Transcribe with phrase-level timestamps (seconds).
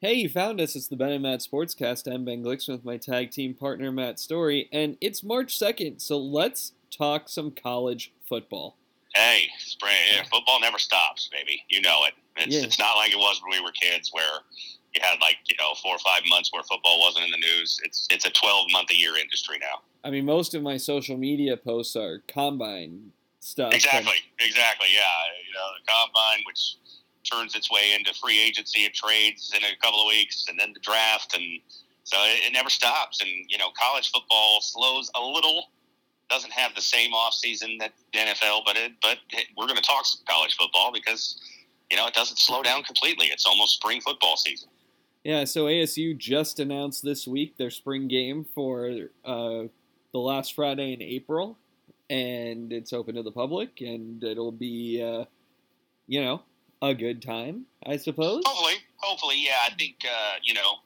[0.00, 0.76] Hey, you found us.
[0.76, 2.12] It's the Ben and Matt Sportscast.
[2.12, 6.18] I'm Ben Glickson with my tag team partner Matt Story, and it's March 2nd, so
[6.18, 8.76] let's talk some college football.
[9.14, 11.64] Hey, spring, yeah, football never stops, baby.
[11.68, 12.14] You know it.
[12.36, 12.62] It's, Yeah.
[12.62, 14.38] it's not like it was when we were kids, where
[14.94, 17.80] you had like you know four or five months where football wasn't in the news.
[17.82, 19.80] It's it's a twelve month a year industry now.
[20.04, 23.10] I mean, most of my social media posts are combine
[23.40, 23.74] stuff.
[23.74, 24.88] Exactly, exactly.
[24.94, 25.02] Yeah,
[25.44, 26.76] you know the combine, which
[27.30, 30.72] turns its way into free agency and trades in a couple of weeks, and then
[30.72, 31.60] the draft, and
[32.04, 33.20] so it, it never stops.
[33.20, 35.70] And you know, college football slows a little.
[36.30, 39.76] Doesn't have the same off season that the NFL, but it, but it, we're going
[39.76, 41.40] to talk college football because
[41.90, 43.26] you know it doesn't slow down completely.
[43.28, 44.68] It's almost spring football season.
[45.24, 49.64] Yeah, so ASU just announced this week their spring game for uh,
[50.12, 51.58] the last Friday in April,
[52.08, 55.24] and it's open to the public, and it'll be, uh,
[56.06, 56.42] you know,
[56.82, 58.42] a good time, I suppose.
[58.46, 59.58] Hopefully, hopefully, yeah.
[59.66, 60.76] I think uh, you know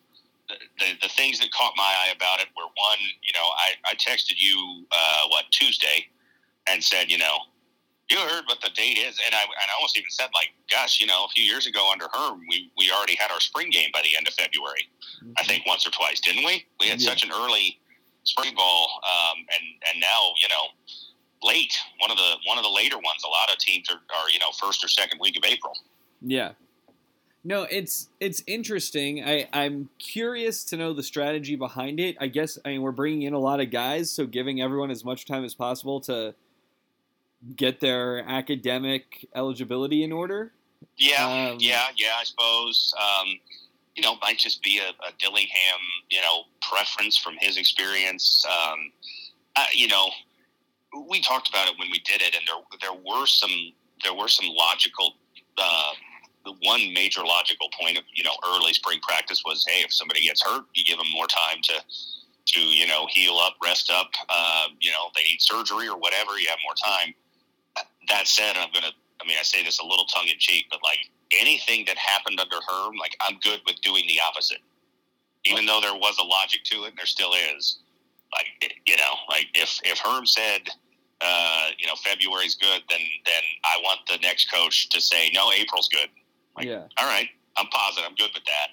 [0.49, 3.91] the, the the things that caught my eye about it were one, you know, I
[3.91, 6.07] I texted you uh, what Tuesday
[6.69, 7.37] and said, you know,
[8.11, 11.01] you heard what the date is, and I and I almost even said like, gosh,
[11.01, 13.91] you know, a few years ago under Herm, we we already had our spring game
[13.93, 14.89] by the end of February.
[15.39, 16.65] I think once or twice, didn't we?
[16.81, 17.11] We had Yeah.
[17.11, 17.79] such an early
[18.25, 20.65] spring ball, um, and and now you know.
[21.43, 23.23] Late, one of the one of the later ones.
[23.25, 25.73] A lot of teams are, are you know first or second week of April.
[26.21, 26.53] Yeah.
[27.45, 29.25] No, it's it's interesting.
[29.25, 32.17] I I'm curious to know the strategy behind it.
[32.21, 35.05] I guess I mean we're bringing in a lot of guys, so giving everyone as
[35.05, 36.35] much time as possible to
[37.57, 40.53] get their academic eligibility in order.
[40.97, 42.13] Yeah, Um, yeah, yeah.
[42.21, 43.41] I suppose um,
[43.97, 48.45] you know might just be a, a Dillingham you know preference from his experience.
[48.47, 48.93] Um,
[49.57, 50.11] uh, you know,
[51.09, 54.29] we talked about it when we did it, and there there were some there were
[54.29, 55.15] some logical.
[55.59, 55.93] Uh,
[56.45, 60.25] the one major logical point of you know early spring practice was hey if somebody
[60.25, 61.75] gets hurt you give them more time to
[62.47, 66.39] to you know heal up rest up uh, you know they need surgery or whatever
[66.39, 67.15] you have more time
[68.09, 71.11] that said i'm gonna i mean i say this a little tongue-in-cheek but like
[71.41, 74.61] anything that happened under herm like i'm good with doing the opposite
[75.45, 77.79] even though there was a logic to it and there still is
[78.33, 80.69] like you know like if if herm said
[81.25, 85.51] uh, you know february's good then then i want the next coach to say no
[85.53, 86.09] april's good
[86.57, 86.85] Like, yeah.
[86.99, 88.05] all right, I'm positive.
[88.09, 88.69] I'm good with that.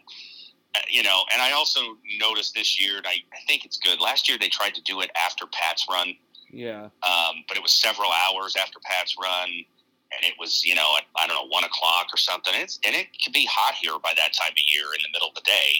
[0.75, 1.79] Uh, you know, and I also
[2.19, 3.99] noticed this year, and I, I think it's good.
[4.01, 6.13] Last year they tried to do it after Pat's run,
[6.51, 6.89] Yeah.
[7.03, 11.05] um, but it was several hours after Pat's run, and it was you know at,
[11.15, 12.53] I don't know one o'clock or something.
[12.55, 15.29] It's and it can be hot here by that time of year in the middle
[15.29, 15.71] of the day,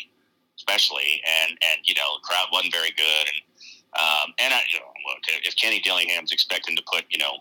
[0.58, 1.22] especially.
[1.44, 3.40] And and you know the crowd wasn't very good, and
[3.98, 7.38] um, and I you know look if Kenny Dillingham's expecting to put you know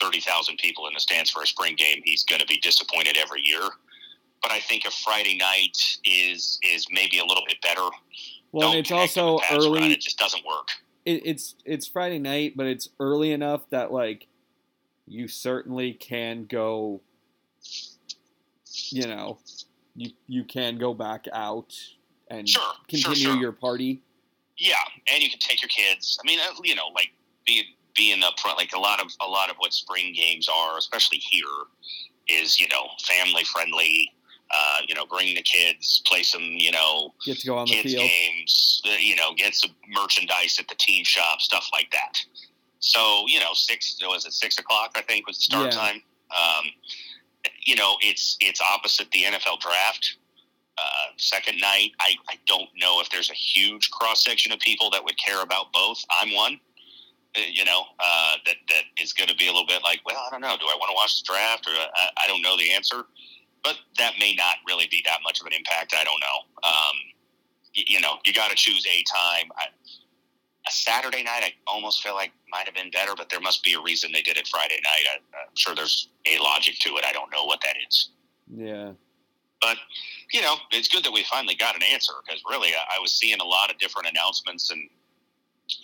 [0.00, 3.16] thirty thousand people in the stands for a spring game, he's going to be disappointed
[3.16, 3.62] every year.
[4.42, 7.88] But I think a Friday night is is maybe a little bit better.
[8.52, 9.76] Well, it's also Pats run.
[9.76, 9.92] early.
[9.92, 10.68] It just doesn't work.
[11.04, 14.26] It, it's it's Friday night, but it's early enough that like
[15.06, 17.00] you certainly can go.
[18.90, 19.38] You know,
[19.96, 21.74] you you can go back out
[22.30, 23.36] and Sure, sure, continue sure.
[23.36, 24.02] your party.
[24.58, 24.74] Yeah,
[25.12, 26.18] and you can take your kids.
[26.22, 27.10] I mean, uh, you know, like
[27.46, 27.64] being
[27.96, 31.18] being up front, like a lot of a lot of what spring games are, especially
[31.18, 31.46] here,
[32.28, 34.10] is you know family friendly.
[34.50, 37.74] Uh, you know, bring the kids, play some you know Get to go on the
[37.74, 38.08] kids field.
[38.08, 38.82] games.
[38.86, 42.18] uh, You know, get some merchandise at the team shop, stuff like that.
[42.80, 44.92] So you know, six was it six o'clock?
[44.96, 45.78] I think was the start Yeah.
[45.78, 46.02] time.
[46.30, 46.64] Um,
[47.64, 50.16] you know, it's it's opposite the NFL draft.
[50.78, 54.90] Uh, second night, I, I don't know if there's a huge cross section of people
[54.90, 56.04] that would care about both.
[56.10, 56.60] I'm one,
[57.36, 60.16] uh, you know, uh, that that is going to be a little bit like, well,
[60.16, 62.56] I don't know, do I want to watch the draft or I, I don't know
[62.56, 63.04] the answer,
[63.64, 65.94] but that may not really be that much of an impact.
[65.98, 66.68] I don't know.
[66.68, 66.96] Um,
[67.74, 69.48] you, you know, you got to choose a time.
[69.56, 69.66] I,
[70.66, 73.72] a Saturday night, I almost feel like might have been better, but there must be
[73.72, 75.04] a reason they did it Friday night.
[75.14, 77.04] I, I'm sure there's a logic to it.
[77.08, 78.10] I don't know what that is
[78.50, 78.92] Yeah.
[79.60, 79.76] But
[80.32, 83.12] you know, it's good that we finally got an answer because really, I, I was
[83.12, 84.88] seeing a lot of different announcements, and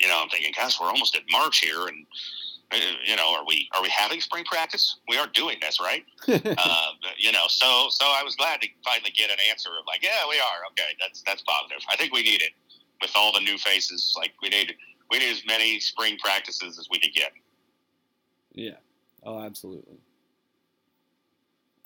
[0.00, 2.06] you know, I'm thinking, gosh, we're almost at March here, and
[2.72, 4.96] uh, you know, are we are we having spring practice?
[5.08, 6.04] We are doing this, right?
[6.28, 10.02] uh, you know, so so I was glad to finally get an answer of like,
[10.02, 10.96] yeah, we are okay.
[11.00, 11.82] That's that's positive.
[11.90, 12.52] I think we need it
[13.00, 14.14] with all the new faces.
[14.16, 14.74] Like we need
[15.10, 17.32] we need as many spring practices as we could get.
[18.52, 18.76] Yeah.
[19.22, 19.98] Oh, absolutely.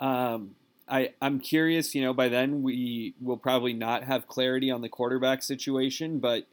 [0.00, 0.54] Um,
[0.90, 1.94] I I'm curious.
[1.94, 6.46] You know, by then we will probably not have clarity on the quarterback situation, but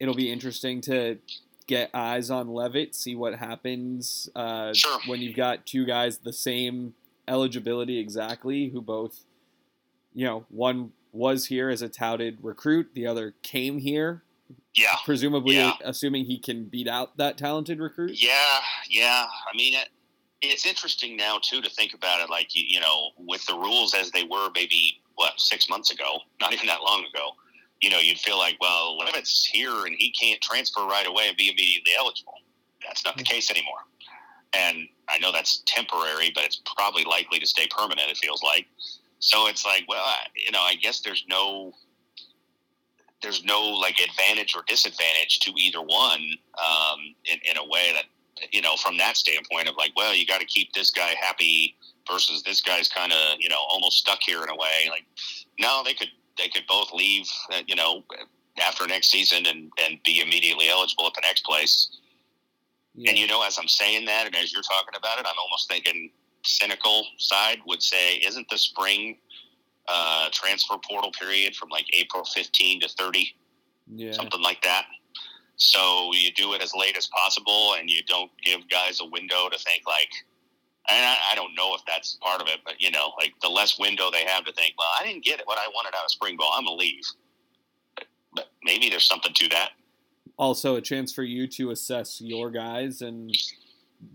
[0.00, 1.18] it'll be interesting to
[1.66, 4.98] get eyes on Leavitt, see what happens uh, Sure.
[5.06, 6.94] when you've got two guys the same
[7.28, 9.20] eligibility exactly, who both,
[10.12, 12.88] you know, one was here as a touted recruit.
[12.94, 14.24] The other came here,
[14.74, 15.74] Yeah, presumably Yeah.
[15.84, 18.20] assuming he can beat out that talented recruit.
[18.20, 18.60] yeah,
[18.90, 19.26] yeah.
[19.52, 19.88] I mean, it,
[20.42, 22.28] it's interesting now too to think about it.
[22.28, 26.18] Like you, you know, with the rules as they were, maybe what six months ago,
[26.40, 27.30] not even that long ago.
[27.80, 31.06] You know, you'd feel like, well, what if it's here and he can't transfer right
[31.06, 32.34] away and be immediately eligible?
[32.86, 33.80] That's not the case anymore.
[34.54, 38.08] And I know that's temporary, but it's probably likely to stay permanent.
[38.08, 38.66] It feels like.
[39.18, 41.72] So it's like, well, I, you know, I guess there's no
[43.20, 46.20] there's no like advantage or disadvantage to either one
[46.58, 48.04] um, in, in a way that
[48.50, 51.76] you know from that standpoint of like well you got to keep this guy happy
[52.10, 55.04] versus this guy's kind of you know almost stuck here in a way like
[55.58, 56.08] no they could
[56.38, 58.02] they could both leave uh, you know
[58.66, 61.90] after next season and and be immediately eligible at the next place
[62.94, 63.10] Yeah.
[63.10, 65.68] and you know as i'm saying that and as you're talking about it i'm almost
[65.68, 66.10] thinking
[66.44, 69.18] cynical side would say isn't the spring
[69.88, 73.34] uh, transfer portal period from like april 15 to 30
[73.94, 74.12] yeah.
[74.12, 74.86] something like that.
[75.56, 79.48] So you do it as late as possible, and you don't give guys a window
[79.50, 80.08] to think like.
[80.90, 83.48] And I, I don't know if that's part of it, but you know, like the
[83.48, 86.10] less window they have to think, well, I didn't get what I wanted out of
[86.10, 86.52] spring ball.
[86.56, 87.04] I'm gonna leave.
[87.94, 89.70] But, but maybe there's something to that.
[90.38, 93.30] Also, a chance for you to assess your guys and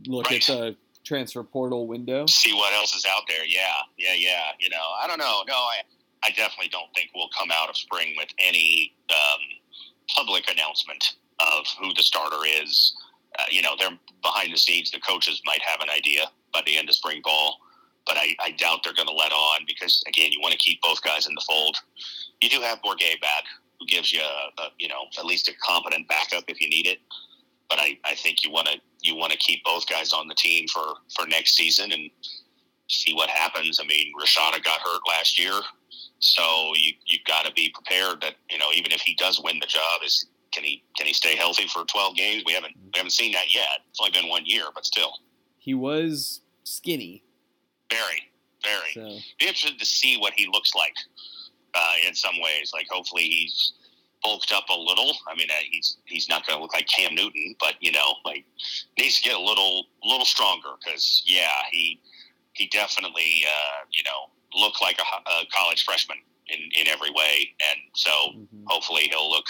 [0.08, 0.50] look Right.
[0.50, 0.76] at the
[1.06, 2.26] transfer portal window.
[2.26, 3.46] See what else is out there.
[3.46, 3.62] Yeah,
[3.98, 4.48] yeah, yeah.
[4.60, 5.44] You know, I don't know.
[5.48, 5.78] No, I,
[6.24, 9.40] I definitely don't think we'll come out of spring with any um,
[10.14, 12.96] public announcement of who the starter is.
[13.38, 14.92] Uh, you know, they're behind the scenes.
[14.92, 17.60] The coaches might have an idea by the end of spring ball,
[18.06, 20.82] but I, I doubt they're going to let on because again, you want to keep
[20.82, 21.78] both guys in the fold.
[22.42, 23.44] You do have Bourguet back,
[23.80, 26.88] who gives you, a, a, you know, at least a competent backup if you need
[26.88, 27.00] it.
[27.70, 30.36] But I, I think you want to you want to keep both guys on the
[30.36, 32.10] team for for next season and
[32.88, 33.80] see what happens.
[33.82, 35.60] I mean, Rashada got hurt last year,
[36.20, 39.60] so you you've got to be prepared that you know even if he does win
[39.60, 42.44] the job, is can he can he stay healthy for twelve games?
[42.46, 43.82] We haven't we haven't seen that yet.
[43.90, 45.14] It's only been one year, but still,
[45.58, 47.24] He was skinny,
[47.92, 48.32] very
[48.64, 48.92] very.
[48.94, 50.96] so Be interested to see what he looks like
[51.74, 52.72] uh, in some ways.
[52.74, 53.74] Like hopefully he's
[54.24, 55.14] bulked up a little.
[55.32, 58.16] I mean, uh, he's he's not going to look like Cam Newton, but you know,
[58.26, 58.46] like
[58.98, 62.02] needs to get a little little stronger because yeah, he
[62.54, 64.30] he definitely uh, you know
[64.60, 66.18] looked like a, a college freshman
[66.50, 69.46] in in every way, and so mhm, hopefully he'll look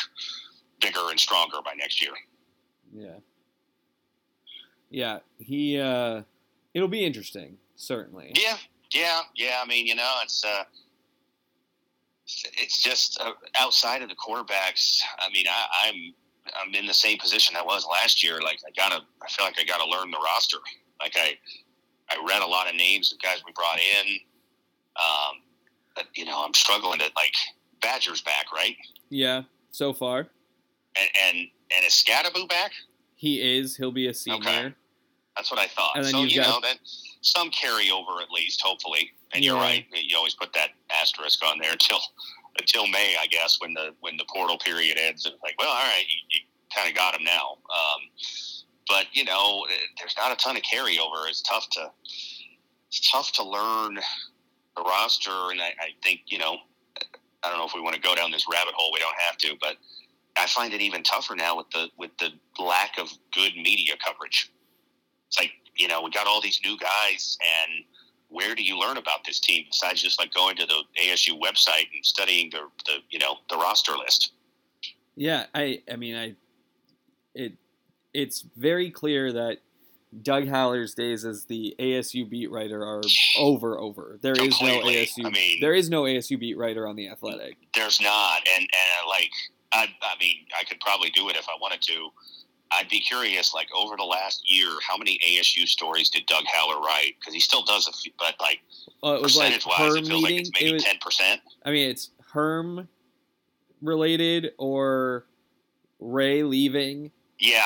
[0.79, 2.11] bigger and stronger by next year.
[2.93, 3.19] yeah,
[4.89, 5.19] yeah.
[5.39, 6.23] He uh,
[6.73, 8.33] it'll be interesting, certainly.
[8.35, 8.57] Yeah,
[8.91, 9.59] yeah, yeah.
[9.61, 10.63] I mean, you know, it's uh,
[12.25, 14.99] it's just uh, outside of the quarterbacks.
[15.19, 16.13] I mean, I, I'm
[16.61, 18.41] I'm in the same position I was last year.
[18.41, 20.57] Like, I gotta, I feel like I gotta learn the roster.
[20.99, 21.37] Like, I
[22.09, 24.19] I read a lot of names of guys we brought in.
[24.97, 25.41] Um,
[25.95, 27.33] but you know, I'm struggling to like
[27.81, 28.75] Badger's back, right?
[29.09, 30.29] Yeah, so far
[30.99, 32.71] And and and is Skattebo back?
[33.15, 33.75] he is.
[33.75, 34.75] He'll be a senior.
[35.35, 36.03] That's what I thought.
[36.05, 36.77] So you've got- know that
[37.21, 39.11] some carryover at least, hopefully.
[39.33, 39.85] And you're right.
[39.91, 41.99] You always put that asterisk on there until
[42.59, 45.25] until May, I guess, when the when the portal period ends.
[45.25, 46.39] It's like, well, all right, you, you
[46.75, 47.57] kind of got him now.
[47.69, 48.01] Um,
[48.87, 49.65] but you know,
[49.99, 51.27] there's not a ton of carryover.
[51.27, 51.91] It's tough to
[52.87, 56.57] it's tough to learn the roster, and I, I think you know,
[57.43, 58.91] I don't know if we want to go down this rabbit hole.
[58.93, 59.75] We don't have to, but
[60.39, 62.31] I find it even tougher now with the with the
[62.63, 64.51] lack of good media coverage.
[65.27, 67.83] It's like you know we got all these new guys, and
[68.29, 71.87] where do you learn about this team besides just like going to the ASU website
[71.93, 74.31] and studying the the you know the roster list?
[75.15, 76.35] Yeah, I I mean I
[77.33, 77.53] it
[78.13, 79.57] it's very clear that
[80.21, 83.01] Doug Haller's days as the ASU beat writer are
[83.37, 84.17] over over.
[84.21, 87.57] There is no ASU I mean- there is no ASU beat writer on the Athletic.
[87.75, 89.31] There's not, and and like
[89.71, 92.09] I I mean I could probably do it if I wanted to.
[92.71, 96.81] I'd be curious, like over the last year, how many ASU stories did Doug Haller
[96.81, 97.13] write?
[97.17, 98.59] Because he still does a few, but like
[99.03, 101.41] Uh, it was like percentage wise, Herm it feels like it's it maybe ten percent.
[101.65, 102.87] I mean it's Herm
[103.81, 105.25] related or
[105.99, 107.11] Ray leaving.
[107.39, 107.63] Yeah,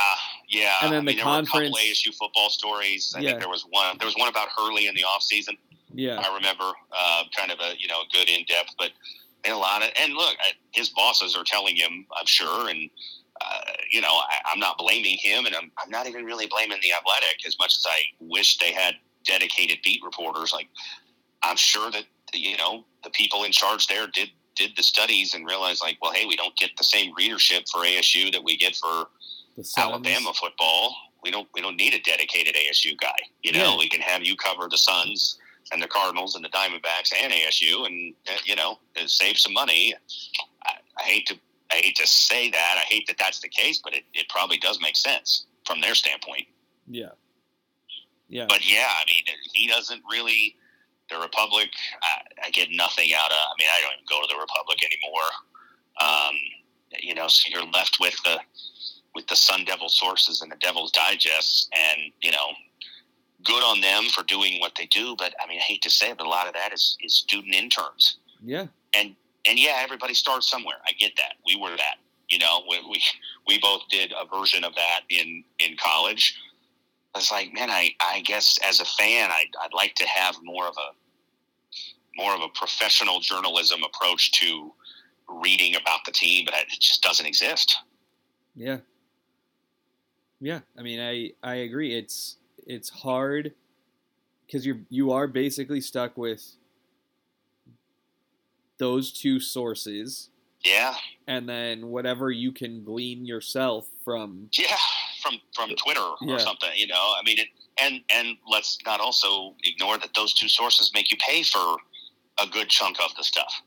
[0.49, 0.75] yeah.
[0.81, 3.13] And then I mean, the there were a conference- couple ASU football stories.
[3.15, 3.29] I Yeah.
[3.29, 3.97] think there was one.
[3.97, 5.57] There was one about Hurley in the off season.
[5.93, 6.19] Yeah.
[6.19, 8.91] I remember uh, kind of a you know good in depth, but
[9.43, 10.35] and a lot of and look,
[10.71, 12.89] his bosses are telling him, I'm sure, and
[13.41, 16.77] uh, you know I, I'm not blaming him, and I'm I'm not even really blaming
[16.81, 18.95] the athletic as much as I wish they had
[19.25, 20.51] dedicated beat reporters.
[20.53, 20.67] Like
[21.43, 25.45] I'm sure that you know the people in charge there did did the studies and
[25.47, 28.75] realized like, well, hey, we don't get the same readership for ASU that we get
[28.75, 29.07] for
[29.77, 30.95] Alabama football.
[31.23, 33.15] We don't we don't need a dedicated ASU guy.
[33.43, 33.77] You know, Yeah.
[33.77, 35.37] we can have you cover the Suns
[35.71, 39.93] and the Cardinals and the Diamondbacks and ASU, and uh, you know, save some money.
[40.63, 41.35] I, I hate to
[41.71, 42.75] I hate to say that.
[42.77, 45.95] I hate that that's the case, but it, it probably does make sense from their
[45.95, 46.47] standpoint.
[46.87, 47.11] Yeah.
[48.27, 48.45] Yeah.
[48.47, 49.23] But yeah, I mean,
[49.53, 50.55] he doesn't really.
[51.09, 51.69] The Republic,
[52.01, 53.37] I, I get nothing out of.
[53.37, 55.29] I mean, I don't even go to the Republic anymore.
[55.99, 56.35] Um,
[57.01, 58.39] you know, so you're left with the
[59.13, 62.47] with the Sun Devil sources and the Devil's Digest, and you know,
[63.43, 65.15] good on them for doing what they do.
[65.17, 67.15] But I mean, I hate to say it, but a lot of that is is
[67.15, 68.17] student interns.
[68.43, 68.67] Yeah.
[68.95, 69.15] And
[69.47, 70.77] and yeah, everybody starts somewhere.
[70.87, 71.35] I get that.
[71.45, 71.97] We were that.
[72.29, 73.01] You know, we we,
[73.47, 76.37] we both did a version of that in in college.
[77.13, 80.07] I was like, man, I I guess as a fan, I I'd, I'd like to
[80.07, 80.91] have more of a
[82.15, 84.73] more of a professional journalism approach to
[85.27, 87.77] reading about the team, but it just doesn't exist.
[88.55, 88.79] Yeah.
[90.41, 91.95] Yeah, I mean, I I agree.
[91.95, 93.53] It's it's hard
[94.45, 96.55] because you're you are basically stuck with
[98.77, 100.29] those two sources.
[100.65, 100.95] Yeah.
[101.27, 104.49] And then whatever you can glean yourself from.
[104.57, 104.75] Yeah,
[105.21, 106.35] from from Twitter yeah.
[106.35, 106.69] or something.
[106.75, 107.47] You know, I mean, it,
[107.79, 111.77] and and let's not also ignore that those two sources make you pay for
[112.41, 113.61] a good chunk of the stuff.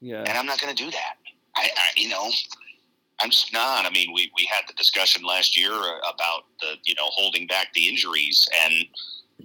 [0.00, 0.20] Yeah.
[0.20, 1.14] And I'm not going to do that.
[1.56, 2.30] I, I, you know,
[3.22, 3.86] I'm just not.
[3.86, 7.46] I mean, we we had the discussion last year uh, about the you know holding
[7.46, 8.84] back the injuries and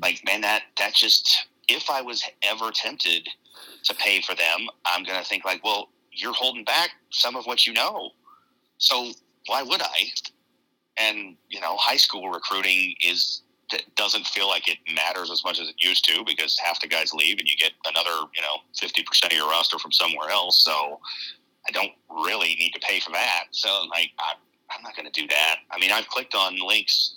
[0.02, 3.28] like man that that just if I was ever tempted
[3.84, 7.68] to pay for them, I'm to think like, well, you're holding back some of what
[7.68, 8.12] you know.
[8.78, 9.12] So
[9.48, 10.12] why would I?
[11.00, 13.42] And, you know, high school recruiting is
[13.98, 17.14] doesn't feel like it matters as much as it used to because half the guys
[17.14, 20.64] leave and you get another, you know, 50% of your roster from somewhere else.
[20.64, 21.02] So
[21.68, 23.46] I don't really need to pay for that.
[23.52, 24.38] So like, I'm,
[24.72, 25.58] I'm not going to do that.
[25.72, 27.16] I mean, I've clicked on links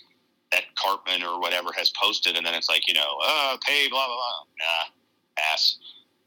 [0.52, 4.06] that Karpman or whatever has posted and then it's like, you know, uh, pay blah,
[4.06, 4.44] blah, blah.
[4.58, 5.78] Nah, ass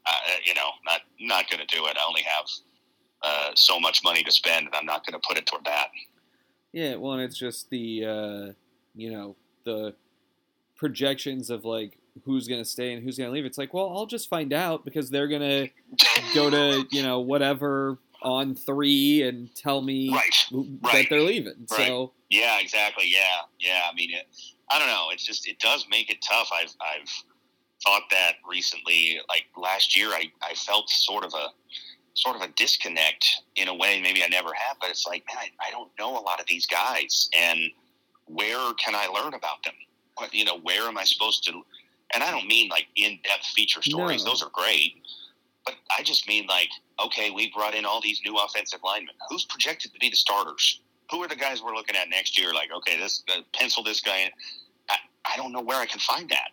[0.05, 0.11] uh,
[0.43, 1.97] you know, not not going to do it.
[1.97, 2.45] I only have
[3.21, 5.87] uh, so much money to spend, and I'm not going to put it toward that.
[6.71, 8.53] Yeah, well, and it's just the uh,
[8.95, 9.95] you know the
[10.75, 13.45] projections of like who's going to stay and who's going to leave.
[13.45, 15.69] It's like, well, I'll just find out because they're going to
[16.35, 20.23] go to you know whatever on three and tell me right.
[20.51, 21.07] that right.
[21.09, 21.67] they're leaving.
[21.71, 21.87] Right.
[21.87, 23.05] So yeah, exactly.
[23.07, 23.81] Yeah, yeah.
[23.89, 24.25] I mean, it,
[24.71, 25.09] I don't know.
[25.11, 26.49] It's just it does make it tough.
[26.51, 27.09] I've I've
[27.83, 29.19] thought that recently.
[29.29, 31.47] Like last year, I, I felt sort of a
[32.15, 33.25] sort of a disconnect
[33.55, 34.01] in a way.
[34.01, 36.45] Maybe I never have, but it's like, man, I, I don't know a lot of
[36.47, 37.59] these guys, and
[38.25, 39.73] where can I learn about them?
[40.15, 41.63] What, you know, where am I supposed to?
[42.13, 44.31] And I don't mean like in depth feature stories; no.
[44.31, 44.95] those are great.
[45.65, 46.69] But I just mean like,
[47.03, 49.15] okay, we brought in all these new offensive linemen.
[49.29, 50.81] Who's projected to be the starters?
[51.11, 52.53] Who are the guys we're looking at next year?
[52.53, 54.29] Like, okay, this uh, pencil this guy in.
[54.89, 54.95] I,
[55.33, 56.49] I don't know where I can find that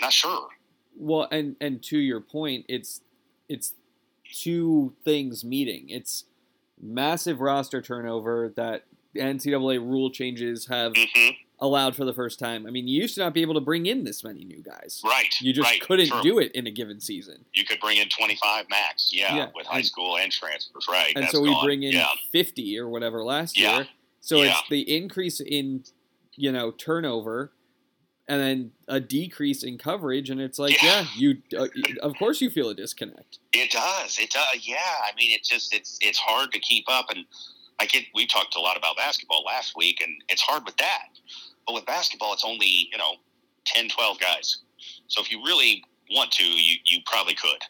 [0.00, 0.48] not sure.
[0.96, 3.00] Well, and and to your point, it's
[3.48, 3.74] it's
[4.32, 5.88] two things meeting.
[5.88, 6.24] It's
[6.80, 8.84] massive roster turnover that
[9.16, 11.30] NCAA rule changes have mm-hmm.
[11.60, 12.66] Allowed for the first time.
[12.66, 15.00] I mean, you used to not be able to bring in this many new guys.
[15.04, 15.32] Right.
[15.40, 16.22] You just right, couldn't true.
[16.22, 17.44] do it in a given season.
[17.54, 21.12] You could bring in 25 max, yeah, Yeah, with high and- school and transfers, right.
[21.14, 21.64] And that's so we gone.
[21.64, 23.76] bring in Yeah, 50 or whatever last Yeah.
[23.76, 23.88] year.
[24.20, 25.84] So it's the increase in,
[26.34, 27.52] you know, turnover
[28.26, 31.06] and then a decrease in coverage and it's like, yeah, Yeah.
[31.16, 31.68] you uh,
[32.02, 33.38] of course you feel a disconnect.
[33.52, 34.18] it does.
[34.18, 34.66] It does.
[34.66, 37.26] Yeah, I mean, it's just it's it's hard to keep up, and
[37.80, 41.08] like it, we talked a lot about basketball last week, and it's hard with that.
[41.66, 43.14] But with basketball, it's only you know
[43.66, 44.58] 10, 12 guys.
[45.08, 47.62] So if you really want to, you you probably could.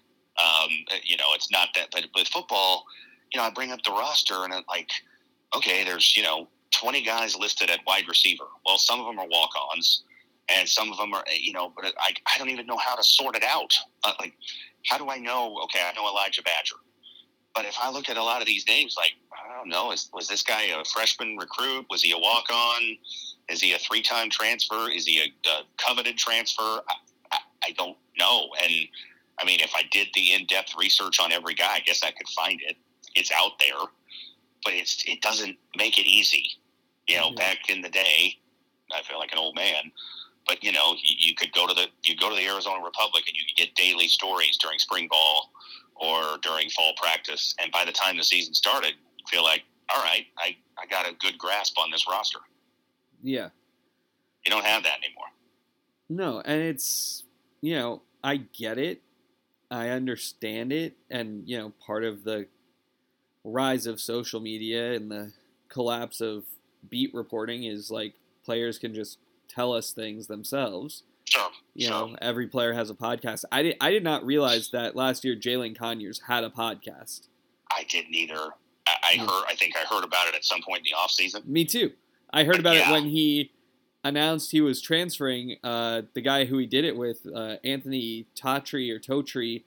[0.43, 0.71] Um,
[1.05, 1.89] you know, it's not that.
[1.93, 2.85] But with football,
[3.33, 4.91] you know, I bring up the roster, and it like,
[5.57, 8.45] okay, there's you know 20 guys listed at wide receiver.
[8.67, 10.03] Well, some of them are walk-ons,
[10.49, 13.03] and some of them are you know, but I I don't even know how to
[13.03, 13.73] sort it out.
[14.03, 14.35] Uh, like,
[14.87, 15.59] how do I know?
[15.65, 16.77] Okay, I know Elijah Badger.
[17.55, 20.11] But if I look at a lot of these names, like I don't know, is,
[20.13, 21.87] was this guy a freshman recruit?
[21.89, 22.97] Was he a walk on?
[23.49, 24.91] Is he a three time transfer?
[24.91, 26.63] Is he a, a coveted transfer?
[26.63, 26.95] I,
[27.33, 28.49] I, I don't know.
[28.63, 28.73] And
[29.39, 32.11] I mean, if I did the in depth research on every guy, I guess I
[32.11, 32.77] could find it.
[33.15, 33.87] It's out there,
[34.65, 36.45] but it's it doesn't make it easy.
[37.07, 37.37] You know, Mhm.
[37.37, 38.39] back in the day,
[38.93, 39.93] I feel like an old man.
[40.47, 43.25] But you know, you, you could go to the you go to the Arizona Republic
[43.29, 45.53] and you could get daily stories during spring ball
[45.97, 47.55] or during fall practice.
[47.61, 48.95] And by the time the season started,
[49.29, 49.63] feel like,
[49.95, 52.41] all right, I, I got a good grasp on this roster.
[53.23, 53.49] Yeah.
[54.45, 55.27] You don't have that anymore.
[56.09, 57.25] No, and it's
[57.61, 59.01] you know, I get it.
[59.71, 62.47] I understand it and you know, part of the
[63.43, 65.33] rise of social media and the
[65.69, 66.45] collapse of
[66.89, 71.03] beat reporting is like players can just tell us things themselves.
[71.75, 72.09] You sure.
[72.09, 73.45] know, every player has a podcast.
[73.51, 73.77] I did.
[73.81, 77.29] I did not realize that last year Jalin Conyers had a podcast.
[77.71, 78.51] I didn't either.
[78.87, 79.27] I, I Hmm.
[79.27, 79.45] heard.
[79.49, 81.43] I think I heard about it at some point in the off season.
[81.47, 81.93] Me too.
[82.33, 83.53] I heard about it when he
[84.05, 85.57] announced he was transferring.
[85.65, 89.63] Uh, the guy who he did it with, uh, Anthony Totri or Totri,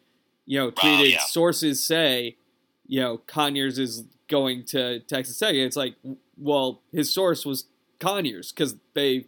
[0.45, 1.19] you know, tweeted yeah.
[1.21, 2.37] sources say,
[2.85, 5.55] you know, Conyers is going to Texas Tech.
[5.55, 5.95] It's like,
[6.37, 7.65] well, his source was
[7.99, 9.25] Conyers because they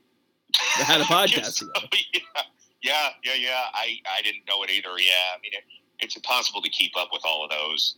[0.70, 1.88] had a podcast So, together.
[2.14, 2.44] yeah,
[2.82, 3.62] yeah, yeah, yeah.
[3.74, 4.90] I, I didn't know it either.
[5.00, 5.64] Yeah, I mean, it,
[6.00, 7.96] it's impossible to keep up with all of those.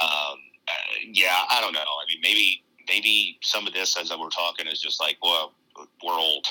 [0.00, 0.72] Um, uh,
[1.12, 1.80] yeah, I don't know.
[1.80, 5.54] I mean, maybe maybe some of this, as we're talking, is just like, well,
[6.04, 6.46] we're old.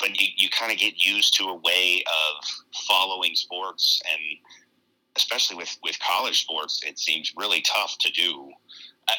[0.00, 2.44] But you, you kind of get used to a way of
[2.88, 4.20] following sports, and
[5.16, 8.50] especially with, with college sports, it seems really tough to do
[9.08, 9.12] uh,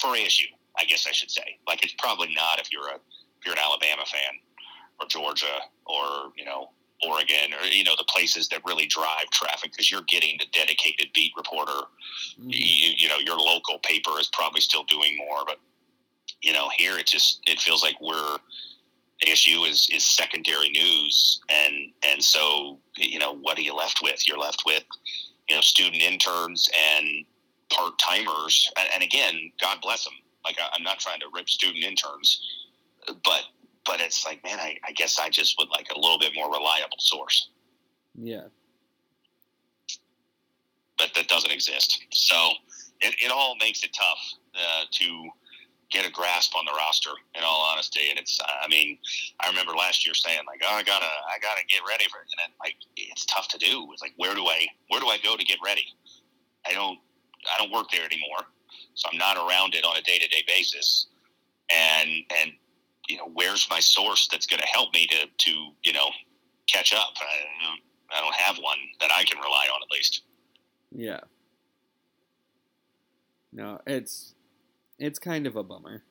[0.00, 0.44] for ASU.
[0.78, 1.58] I guess I should say.
[1.68, 4.38] Like, it's probably not if you're a if you're an Alabama fan
[5.00, 6.70] or Georgia or you know
[7.06, 11.08] Oregon or you know the places that really drive traffic because you're getting the dedicated
[11.14, 11.80] beat reporter.
[12.40, 12.52] Mhm.
[12.52, 15.58] You, you know your local paper is probably still doing more, but
[16.42, 18.38] you know here it just it feels like we're
[19.26, 24.26] ASU is is secondary news, and and so you know what are you left with?
[24.28, 24.84] You're left with
[25.48, 27.24] you know student interns and
[27.70, 30.14] part timers, and, and again, God bless them.
[30.44, 32.40] Like I, I'm not trying to rip student interns,
[33.24, 33.42] but
[33.86, 36.50] but it's like, man, I, I guess I just would like a little bit more
[36.50, 37.48] reliable source,
[38.14, 38.44] Yeah.
[40.98, 42.02] but that doesn't exist.
[42.12, 42.34] So
[43.00, 45.28] it, it all makes it tough uh, to
[45.90, 47.10] get a grasp on the roster.
[47.34, 48.98] In all honesty, and it's, I mean,
[49.40, 52.28] I remember last year saying like, oh, I gotta, I gotta get ready for it,
[52.30, 53.88] and then, like it's tough to do.
[53.92, 55.86] It's like, where do I, where do I go to get ready?
[56.66, 56.98] I don't,
[57.52, 58.46] I don't work there anymore,
[58.94, 61.06] so I'm not around it on a day to day basis,
[61.70, 62.08] and
[62.40, 62.52] and
[63.12, 65.50] you know, where's my source that's going to help me to, to,
[65.82, 66.08] you know,
[66.66, 67.12] catch up?
[67.20, 70.22] I don't, I don't have one that I can rely on at least.
[70.90, 71.20] Yeah.
[73.52, 74.34] No, it's
[74.98, 76.02] it's kind of a bummer.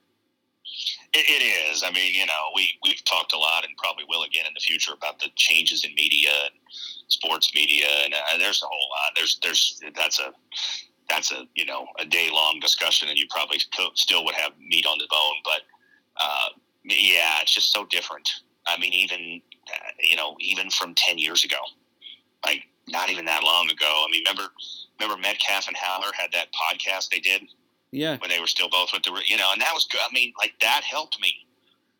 [1.13, 1.83] It, it is.
[1.83, 4.59] I mean, you know, we, we've talked a lot and probably will again in the
[4.59, 6.53] future about the changes in media and
[7.07, 7.87] sports media.
[8.05, 9.11] And uh, there's a whole lot.
[9.15, 10.31] There's, there's, that's a,
[11.09, 13.59] that's a, you know, a day long discussion and you probably
[13.95, 15.61] still would have meat on the bone, but,
[16.21, 16.49] uh,
[16.83, 18.27] yeah, it's just so different.
[18.67, 21.57] I mean, even, uh, you know, even from 10 years ago,
[22.45, 23.85] like not even that long ago.
[24.07, 24.51] I mean, remember,
[24.99, 27.43] remember Metcalfe and Haller had that podcast they did
[27.91, 28.17] Yeah.
[28.17, 30.01] when they were still both with the, you know, and that was good.
[30.01, 31.47] I mean, like that helped me.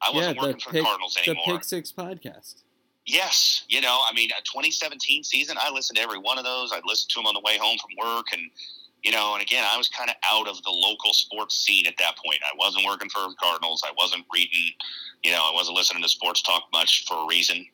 [0.02, 1.46] I wasn't the working for pick- the Cardinals The anymore.
[1.58, 2.64] Pick Six podcast.
[3.06, 6.72] Yes, you know, I mean, a 2017 season, I listened to every one of those.
[6.72, 8.50] I'd listen to them on the way home from work, and
[9.04, 11.96] you know, and again, I was kind of out of the local sports scene at
[11.98, 12.40] that point.
[12.46, 13.84] I wasn't working for Cardinals.
[13.86, 14.72] I wasn't reading,
[15.24, 17.66] you know, I wasn't listening to sports talk much for a reason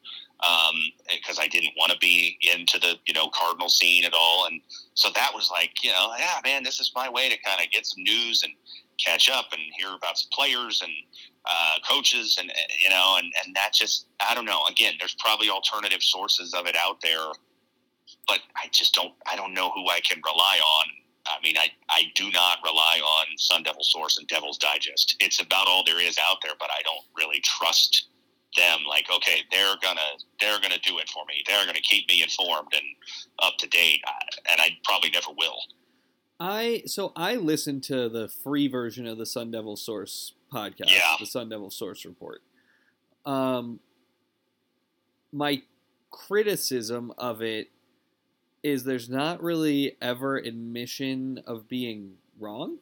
[1.13, 4.45] because I didn't want to be into the you know Cardinal scene at all.
[4.45, 4.61] And
[4.93, 7.71] so that was like, you know, yeah, man, this is my way to kind of
[7.71, 8.53] get some news and
[9.03, 10.91] catch up and hear about some players and
[11.45, 14.61] uh, coaches and uh, you know, and and that just I don't know.
[14.69, 17.31] Again, there's probably alternative sources of it out there,
[18.27, 20.85] but I just don't I don't know who I can rely on.
[21.29, 25.15] I mean, I, I do not rely on Sun Devil Source and Devil's Digest.
[25.19, 28.07] It's about all there is out there, but I don't really trust
[28.55, 28.79] them.
[28.89, 30.01] Like, okay, they're gonna
[30.39, 31.43] they're gonna do it for me.
[31.47, 32.83] They're gonna keep me informed and
[33.39, 34.01] up to date,
[34.51, 35.57] and I probably never will.
[36.39, 41.15] I so I listened to the free version of the Sun Devil Source podcast, Yeah.
[41.19, 42.41] the Sun Devil Source report.
[43.25, 43.79] Um,
[45.31, 45.61] my
[46.09, 47.69] criticism of it
[48.63, 52.77] is there's not really ever admission of being wrong,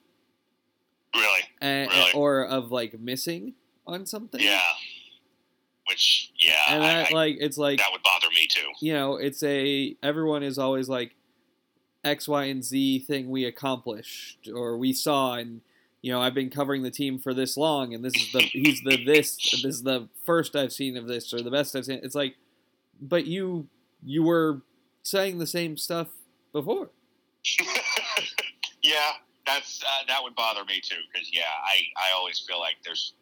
[1.13, 2.11] Really, and, Really?
[2.13, 3.53] or of like missing
[3.87, 4.41] on something.
[4.41, 4.61] yeah.
[5.87, 8.67] Which, yeah, and I, that I- like it's like that would bother me too.
[8.81, 11.15] you know, it's a everyone is always like
[12.03, 15.61] X, Y, and Z thing we accomplished or we saw, and
[16.01, 18.81] you know, I've been covering the team for this long, and this is the he's
[18.81, 21.99] the this this is the first I've seen of this or the best I've seen.
[22.01, 22.35] It's like,
[22.99, 23.67] but you
[24.03, 24.61] you were
[25.05, 26.07] saying the same stuff
[26.51, 26.89] before.
[28.81, 29.11] yeah,
[29.45, 33.13] that's uh, that would bother me too because yeah, I, I always feel like there's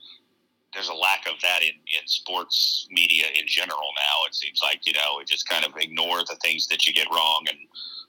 [0.74, 4.26] there's a lack of that in, in sports media in general now.
[4.28, 7.08] It seems like you know it just kind of ignore the things that you get
[7.12, 7.58] wrong and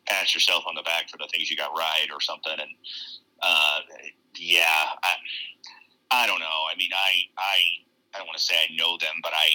[0.07, 2.53] pat yourself on the back for the things you got right or something.
[2.53, 2.71] And
[3.43, 3.81] uh,
[4.39, 5.15] yeah, I
[6.13, 6.61] I don't know.
[6.73, 7.59] I mean, I I
[8.15, 9.51] I don't want to say I know them, but I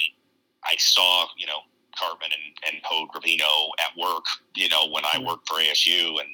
[0.66, 1.62] I saw you know
[1.98, 4.26] Karpman and and Hod Rabino at work.
[4.56, 5.26] You know when I Mhm.
[5.26, 6.30] worked for ASU and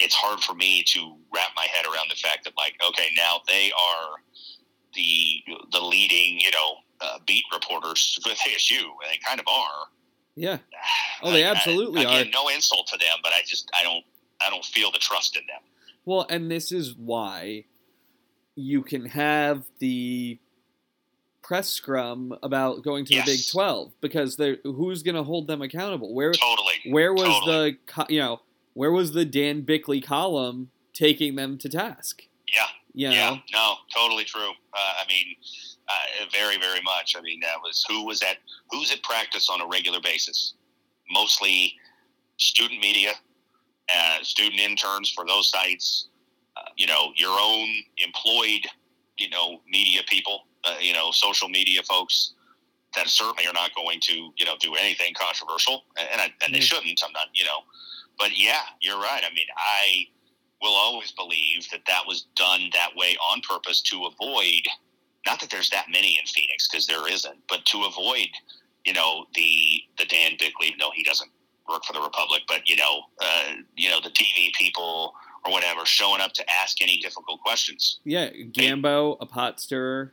[0.00, 3.40] it's hard for me to wrap my head around the fact that like okay now
[3.46, 4.16] they are
[4.94, 8.80] the the leading you know uh, beat reporters with ASU.
[8.80, 9.88] and They kind of are.
[10.34, 10.58] Yeah.
[11.22, 12.30] Oh, they absolutely I, again, are.
[12.44, 14.04] No insult to them, but I just I don't
[14.46, 15.62] I don't feel the trust in them.
[16.04, 17.64] Well, and this is why
[18.54, 20.38] you can have the
[21.46, 23.24] press scrum about going to Yes.
[23.26, 26.12] the Big Twelve because who's going to hold them accountable?
[26.12, 26.74] Where Totally.
[26.90, 27.78] where was Totally.
[27.96, 28.40] the you know
[28.74, 32.22] where was the Dan Bickley column taking them to task?
[32.52, 32.66] Yeah.
[32.94, 33.14] You know?
[33.14, 33.38] Yeah.
[33.52, 33.74] No.
[33.94, 34.50] Totally true.
[34.50, 35.36] Uh, I mean,
[35.88, 37.14] uh, very very much.
[37.16, 38.38] I mean, that was who was at
[38.70, 40.54] who's at practice on a regular basis.
[41.10, 41.74] Mostly
[42.38, 43.12] student media,
[43.94, 46.08] uh, student interns for those sites.
[46.56, 48.66] Uh, you know, your own employed,
[49.18, 50.40] you know, media people.
[50.66, 52.34] Uh, you know, social media folks
[52.96, 56.52] that certainly are not going to, you know, do anything controversial, and and, I, and
[56.54, 57.00] they shouldn't.
[57.04, 57.60] I'm not, you know,
[58.18, 59.22] but yeah, you're right.
[59.24, 60.06] I mean, I
[60.60, 64.62] will always believe that that was done that way on purpose to avoid.
[65.24, 68.28] Not that there's that many in Phoenix because there isn't, but to avoid,
[68.84, 70.74] you know, the the Dan Bickley.
[70.78, 71.30] No, he doesn't
[71.68, 75.84] work for the Republic, but you know, uh, you know, the TV people or whatever
[75.84, 78.00] showing up to ask any difficult questions.
[78.04, 80.12] Yeah, Gambo, a pot stirrer.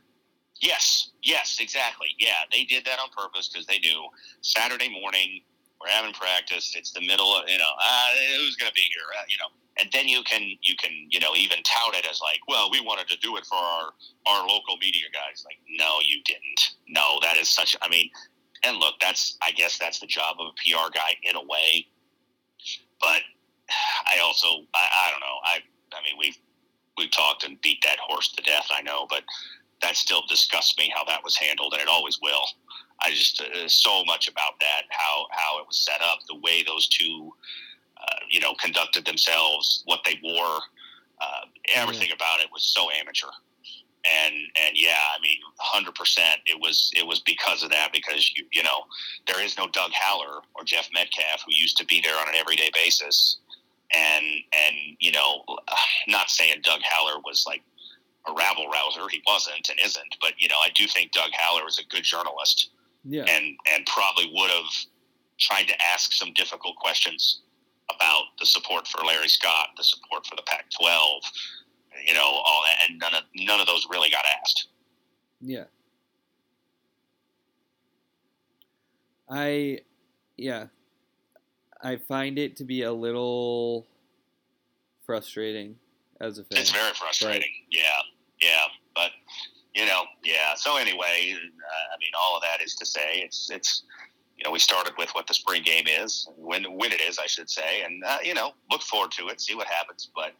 [0.60, 2.08] Yes, yes, exactly.
[2.18, 4.06] Yeah, they did that on purpose because they knew
[4.42, 5.42] Saturday morning
[5.80, 6.74] we're having practice.
[6.76, 9.48] It's the middle of you know uh, who's going to be here, uh, you know,
[9.80, 12.80] and then you can you can you know even tout it as like, well, we
[12.80, 13.92] wanted to do it for our
[14.26, 15.44] our local media guys.
[15.44, 16.76] Like, no, you didn't.
[16.88, 17.76] No, that is such.
[17.82, 18.10] I mean,
[18.64, 21.86] and look, that's I guess that's the job of a PR guy in a way,
[23.00, 23.20] but
[24.06, 25.58] I also I, I don't know I
[25.92, 26.38] I mean we've
[26.96, 28.68] we've talked and beat that horse to death.
[28.70, 29.24] I know, but
[29.84, 32.44] that still disgusts me how that was handled, and it always will.
[33.02, 36.62] I just uh, so much about that how how it was set up, the way
[36.62, 37.32] those two,
[38.00, 40.60] uh, you know, conducted themselves, what they wore,
[41.20, 41.44] uh,
[41.74, 43.28] everything about it was so amateur.
[44.22, 47.90] And and yeah, I mean, hundred percent, it was it was because of that.
[47.92, 48.84] Because you you know,
[49.26, 52.34] there is no Doug Haller or Jeff Metcalfe who used to be there on an
[52.34, 53.38] everyday basis.
[53.94, 55.44] And and you know,
[56.08, 57.62] not saying Doug Haller was like
[58.28, 59.08] a rabble rouser.
[59.10, 60.16] He wasn't and isn't.
[60.20, 62.70] But you know, I do think Doug Haller is a good journalist
[63.04, 63.24] Yeah.
[63.28, 64.70] and and probably would have
[65.38, 67.40] tried to ask some difficult questions
[67.94, 71.20] about the support for Larry Scott, the support for the Pac-12,
[72.06, 74.68] you know, all that, and none of none of those really got asked.
[75.40, 75.64] Yeah.
[79.28, 79.80] I,
[80.36, 80.66] yeah,
[81.82, 83.86] I find it to be a little
[85.06, 85.76] frustrating
[86.20, 86.60] as a fan.
[86.60, 87.50] It's very frustrating.
[87.70, 87.80] Yeah,
[88.40, 89.10] yeah, but
[89.74, 90.53] you know, yeah.
[90.64, 93.82] So anyway, uh, I mean, all of that is to say, it's it's
[94.38, 97.26] you know, we started with what the spring game is, when when it is, I
[97.26, 100.08] should say, and uh, you know, look forward to it, see what happens.
[100.16, 100.32] But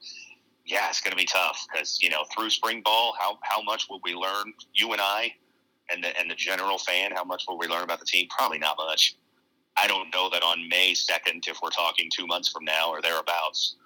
[0.64, 3.88] yeah, it's going to be tough because you know, through spring ball, how how much
[3.90, 4.54] will we learn?
[4.72, 5.34] You and I,
[5.90, 8.26] and the and the general fan, how much will we learn about the team?
[8.30, 9.16] Probably not much.
[9.76, 13.02] I don't know that on May second, if we're talking two months from now or
[13.02, 13.76] thereabouts,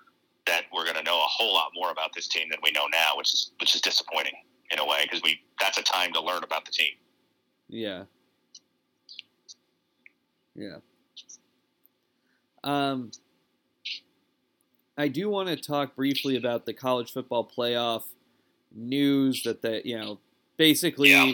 [0.46, 2.86] that we're going to know a whole lot more about this team than we know
[2.92, 4.34] now, which is which is disappointing
[4.70, 6.92] in a way because we that's a time to learn about the team.
[7.68, 8.04] Yeah.
[10.54, 10.76] Yeah.
[12.64, 13.10] Um,
[14.96, 18.02] I do want to talk briefly about the college football playoff
[18.74, 20.18] news that the you know
[20.56, 21.32] basically Yeah.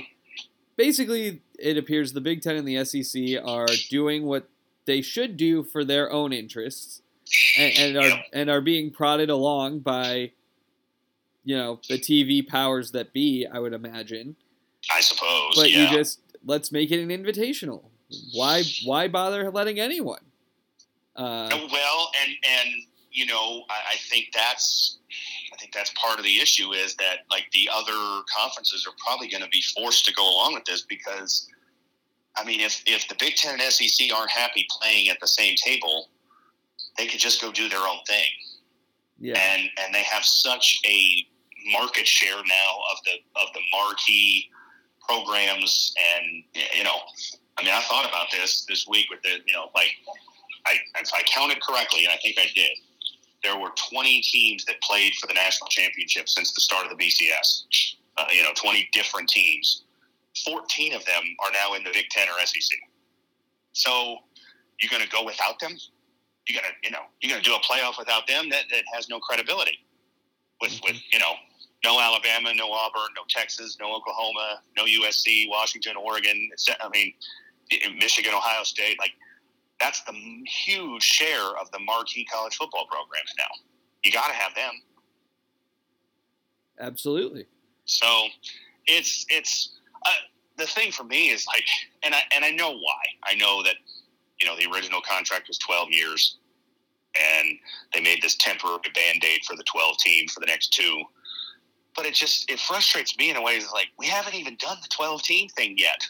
[0.77, 4.49] basically it appears the Big Ten and the SEC are doing what
[4.85, 7.01] they should do for their own interests
[7.59, 8.23] and, and are Yeah.
[8.33, 10.33] and are being prodded along by
[11.44, 13.46] you know the TV powers that be.
[13.50, 14.37] I would imagine
[14.90, 15.54] I suppose.
[15.57, 15.90] but yeah.
[15.90, 17.85] you just let's make it an invitational.
[18.33, 20.20] Why why bother letting anyone?
[21.16, 22.74] Uh, well, and and
[23.11, 24.98] you know, I, I think that's
[25.52, 29.28] I think that's part of the issue is that like the other conferences are probably
[29.28, 31.48] going to be forced to go along with this because,
[32.37, 35.54] I mean, if if the Big Ten and SEC aren't happy playing at the same
[35.57, 36.09] table,
[36.98, 38.28] they could just go do their own thing.
[39.20, 41.26] yeah, and and they have such a
[41.72, 44.50] market share now of the of the marquee
[45.09, 45.94] programs.
[46.16, 46.44] And
[46.77, 46.96] you know
[47.57, 49.90] i mean i thought about this this week with the you know like
[50.66, 52.77] i if i counted correctly and i think i did
[53.44, 57.05] there were 20 teams that played for the national championship since the start of the
[57.05, 57.64] bcs
[58.16, 59.83] uh, you know 20 different teams.
[60.44, 62.79] 14 of them are now in the big 10 or sec
[63.72, 64.18] so
[64.81, 65.72] you're going to go without them?
[66.48, 68.50] You're gonna you know you're gonna do a playoff without them?
[68.50, 69.79] That, that has no credibility
[70.61, 71.33] with with you know
[71.85, 76.51] no Alabama, no Auburn, no Texas, no Oklahoma, no USC, Washington, Oregon.
[76.81, 77.12] I mean,
[77.99, 78.99] Michigan, Ohio State.
[78.99, 79.12] Like
[79.81, 80.14] that's the
[80.47, 83.44] huge share of the marquee college football programs now.
[84.03, 84.73] You got to have them.
[86.81, 87.47] absolutely.
[87.85, 88.27] So
[88.87, 90.11] it's it's uh,
[90.57, 91.64] the thing for me is like,
[92.03, 93.03] and I and I know why.
[93.25, 93.77] I know that
[94.40, 96.38] you know the original contract was 12 years,
[97.14, 97.59] and
[97.92, 101.03] they made this temporary band aid for the 12 team for the next two.
[101.96, 103.52] But it just it frustrates me in a way.
[103.52, 106.02] It's like we haven't even done the 12 team thing yet.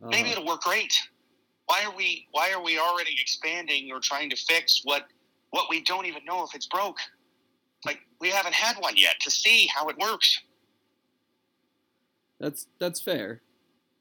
[0.00, 0.10] Uh-huh.
[0.10, 0.92] Maybe it'll work great.
[1.66, 5.06] Why are we Why are we already expanding or trying to fix what
[5.50, 6.98] what we don't even know if it's broke?
[7.84, 10.40] Like we haven't had one yet to see how it works.
[12.40, 13.42] That's that's fair.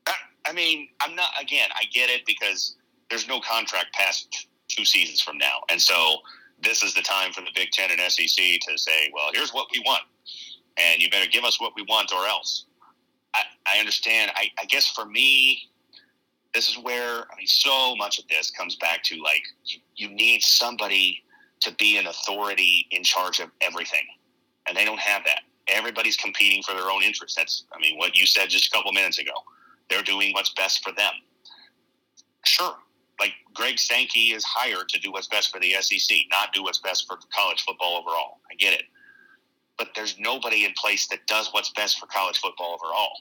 [0.07, 0.13] I,
[0.47, 1.29] I mean, I'm not.
[1.39, 2.75] Again, I get it because
[3.09, 6.17] there's no contract past two seasons from now, and so
[6.61, 9.67] this is the time for the Big Ten and SEC to say, well, here's what
[9.71, 10.01] we want,
[10.77, 12.65] and you better give us what we want or else.
[13.33, 13.41] I,
[13.75, 14.31] I understand.
[14.35, 15.69] I, I guess for me,
[16.53, 20.09] this is where I mean, so much of this comes back to like you, you
[20.09, 21.23] need somebody
[21.61, 24.07] to be an authority in charge of everything,
[24.67, 25.41] and they don't have that.
[25.67, 27.37] Everybody's competing for their own interests.
[27.37, 29.33] That's, I mean, what you said just a couple minutes ago.
[29.89, 31.11] They're doing what's best for them.
[32.45, 32.75] Sure,
[33.19, 36.79] like Greg Sankey is hired to do what's best for the SEC, not do what's
[36.79, 38.39] best for college football overall.
[38.49, 38.83] I get it,
[39.79, 43.13] but there's nobody in place that does what's best for college football overall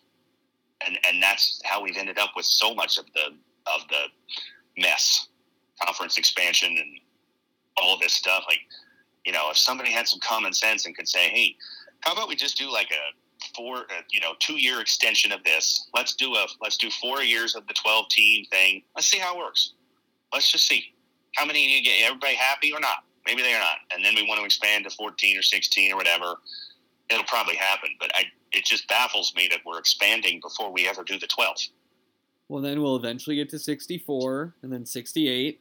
[0.87, 3.35] and and that's how we've ended up with so much of the
[3.75, 5.29] of the mess,
[5.83, 7.01] conference expansion, and
[7.77, 8.45] all this stuff.
[8.49, 8.61] Like,
[9.25, 11.57] you know, if somebody had some common sense and could say, "Hey,
[12.01, 15.43] how about we just do like a four, uh, you know, two year extension of
[15.45, 15.89] this?
[15.95, 18.83] Let's do a let's do four years of the twelve team thing.
[18.95, 19.75] Let's see how it works.
[20.33, 20.95] Let's just see
[21.37, 22.03] how many you get.
[22.05, 23.05] Everybody happy or not?
[23.29, 25.97] Maybe they are not, and then we want to expand to fourteen or sixteen or
[25.97, 26.37] whatever.
[27.11, 31.05] It'll probably happen, but I it just baffles me that we're expanding before we ever
[31.05, 31.57] do the 12.
[32.49, 35.61] Well, then we'll eventually get to 64 and then 68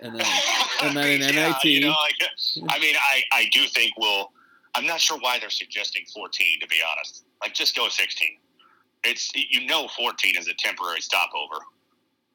[0.00, 0.26] and then
[0.82, 1.64] and then an yeah, NIT.
[1.64, 4.30] You know, like, I mean, I, I do think we'll.
[4.74, 6.60] I'm not sure why they're suggesting 14.
[6.60, 8.38] To be honest, like just go 16.
[9.04, 11.64] It's you know 14 is a temporary stopover.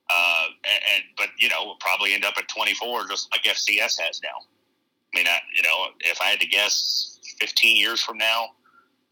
[0.10, 0.48] Uh,
[0.96, 4.40] and, but you know we'll probably end up at 24, just like FCS has now.
[5.14, 8.48] I mean, I, you know, if I had to guess, 15 years from now,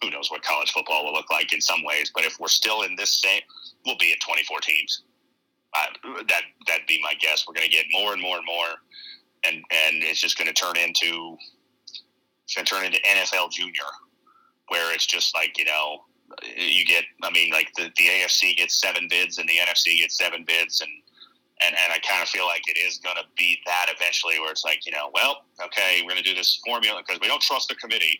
[0.02, 2.12] who knows what college football will look like in some ways.
[2.14, 3.42] But if we're still in this same,
[3.86, 5.04] we'll be at 24 teams.
[5.74, 5.86] Uh,
[6.28, 7.46] that that'd be my guess.
[7.48, 8.68] We're going to get more and more and more,
[9.46, 11.38] and and it's just going to turn into
[12.46, 13.84] it's going to turn into NFL Junior,
[14.70, 16.06] where it's just like you know
[16.58, 17.06] you get.
[17.24, 20.82] I mean, like the the AFC gets seven bids and the NFC gets seven bids,
[20.82, 20.92] and
[21.66, 24.52] and and I kind of feel like it is going to be that eventually, where
[24.52, 27.42] it's like you know, well, okay, we're going to do this formula because we don't
[27.42, 28.20] trust the committee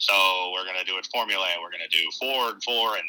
[0.00, 2.96] so we're going to do it formula, and we're going to do four and four,
[2.96, 3.04] and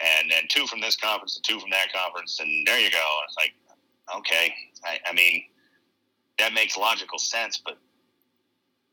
[0.00, 3.06] and then two from this conference and two from that conference, and there you go.
[3.26, 3.54] It's like,
[4.18, 4.52] okay,
[4.84, 5.44] I, I mean,
[6.40, 7.78] that makes logical sense, but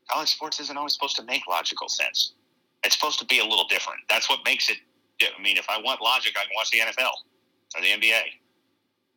[0.08, 2.34] college sports isn't always supposed to make logical sense.
[2.84, 4.00] It's supposed to be a little different.
[4.08, 4.78] That's what makes it.
[5.20, 7.12] I mean, if I want logic, I can watch the NFL
[7.76, 8.22] or the NBA.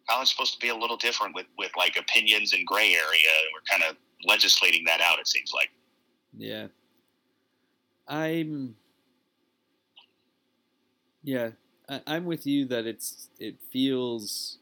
[0.08, 3.32] College supposed to be a little different with with like opinions and gray area.
[3.54, 5.20] We're kind of legislating that out.
[5.20, 5.72] It seems like.
[6.38, 6.68] Yeah,
[8.08, 8.76] I'm
[11.26, 11.50] yeah,
[11.90, 14.60] I, I'm with you that it's it feels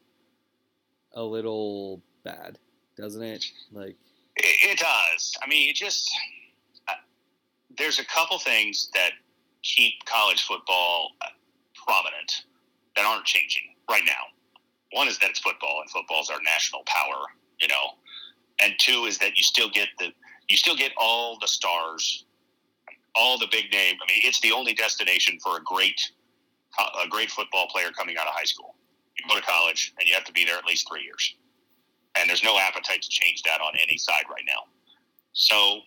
[1.13, 2.57] a little bad,
[2.97, 3.45] doesn't it?
[3.71, 3.97] Like
[4.37, 5.33] it, it does.
[5.43, 6.09] I mean, it just
[7.77, 9.11] there's a couple things that
[9.63, 11.27] keep college football uh,
[11.85, 12.45] prominent
[12.95, 14.11] that aren't changing right now.
[14.91, 17.25] One is that it's football, and football's our national power,
[17.59, 17.97] you know.
[18.61, 20.11] And two is that you still get the
[20.49, 22.25] you still get all the stars
[23.15, 23.95] all the big name.
[24.01, 25.99] I mean, it's the only destination for a great
[27.03, 28.75] a great football player coming out of high school.
[29.17, 31.35] You go to college and you have to be there at least three years,
[32.17, 34.63] and there's no appetite to change that on any side right now.
[35.33, 35.81] So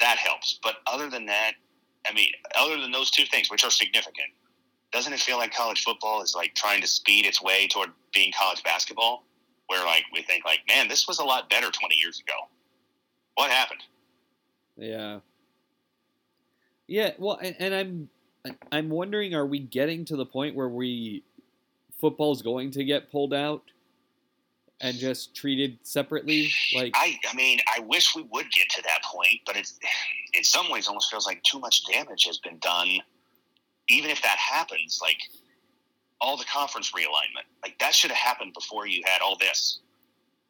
[0.00, 0.58] that helps.
[0.62, 1.52] But other than that,
[2.06, 4.28] I mean, other than those two things, which are significant,
[4.92, 8.32] doesn't it feel like college football is like trying to speed its way toward being
[8.38, 9.24] college basketball?
[9.68, 12.34] Where like we think like, man, this was a lot better 20 years ago.
[13.34, 13.80] What happened?
[14.76, 15.18] Yeah,
[16.86, 18.08] yeah, well, and, and I'm
[18.70, 21.24] I'm wondering, are we getting to the point where we
[22.00, 23.62] football's going to get pulled out
[24.80, 26.50] and just treated separately?
[26.74, 29.78] Like I, I mean, I wish we would get to that point, but it's
[30.34, 32.88] in some ways almost feels like too much damage has been done.
[33.88, 35.18] Even if that happens, like
[36.20, 39.80] all the conference realignment, like that should have happened before you had all this.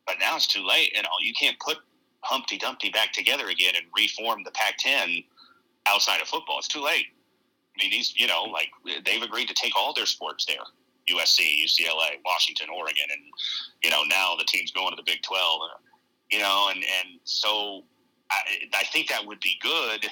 [0.07, 1.79] But now it's too late, and all you can't put
[2.23, 5.25] Humpty Dumpty back together again and reform the Pac-10
[5.87, 6.59] outside of football.
[6.59, 7.07] It's too late.
[7.77, 8.71] I mean, these, you know, like
[9.05, 10.57] they've agreed to take all their sports there.
[11.09, 13.23] USC, UCLA, Washington, Oregon, and
[13.83, 15.61] you know now the team's going to the Big Twelve.
[15.63, 15.79] Uh,
[16.31, 17.85] you know, and and so
[18.31, 18.37] I,
[18.75, 20.07] I think that would be good,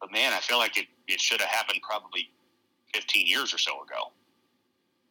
[0.00, 2.30] but man, I feel like it, it should have happened probably
[2.94, 4.12] 15 years or so ago.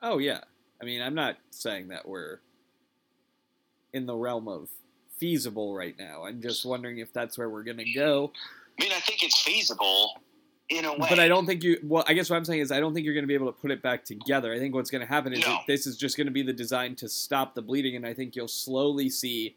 [0.01, 0.39] Oh yeah.
[0.81, 2.39] I mean, I'm not saying that we're
[3.93, 4.69] in the realm of
[5.17, 6.25] feasible right now.
[6.25, 8.31] I'm just wondering if that's where we're going to go.
[8.79, 10.21] I mean, I think it's feasible
[10.69, 11.07] in a way.
[11.09, 11.79] But I don't think you.
[11.83, 13.47] Well, I guess what I'm saying is I don't think you're going to be able
[13.47, 14.53] to put it back together.
[14.53, 15.47] I think what's going to happen is No.
[15.53, 18.13] that this is just going to be the design to stop the bleeding, and I
[18.13, 19.55] think you'll slowly see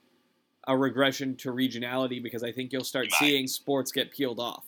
[0.68, 4.64] a regression to regionality because I think you'll start You seeing sports get peeled off,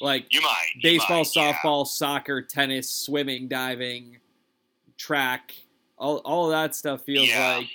[0.00, 0.66] like You might.
[0.74, 1.52] you baseball, might, yeah.
[1.54, 4.18] softball, soccer, tennis, swimming, diving,
[4.96, 5.54] track.
[5.96, 7.58] All all of that stuff feels Yeah.
[7.58, 7.66] like.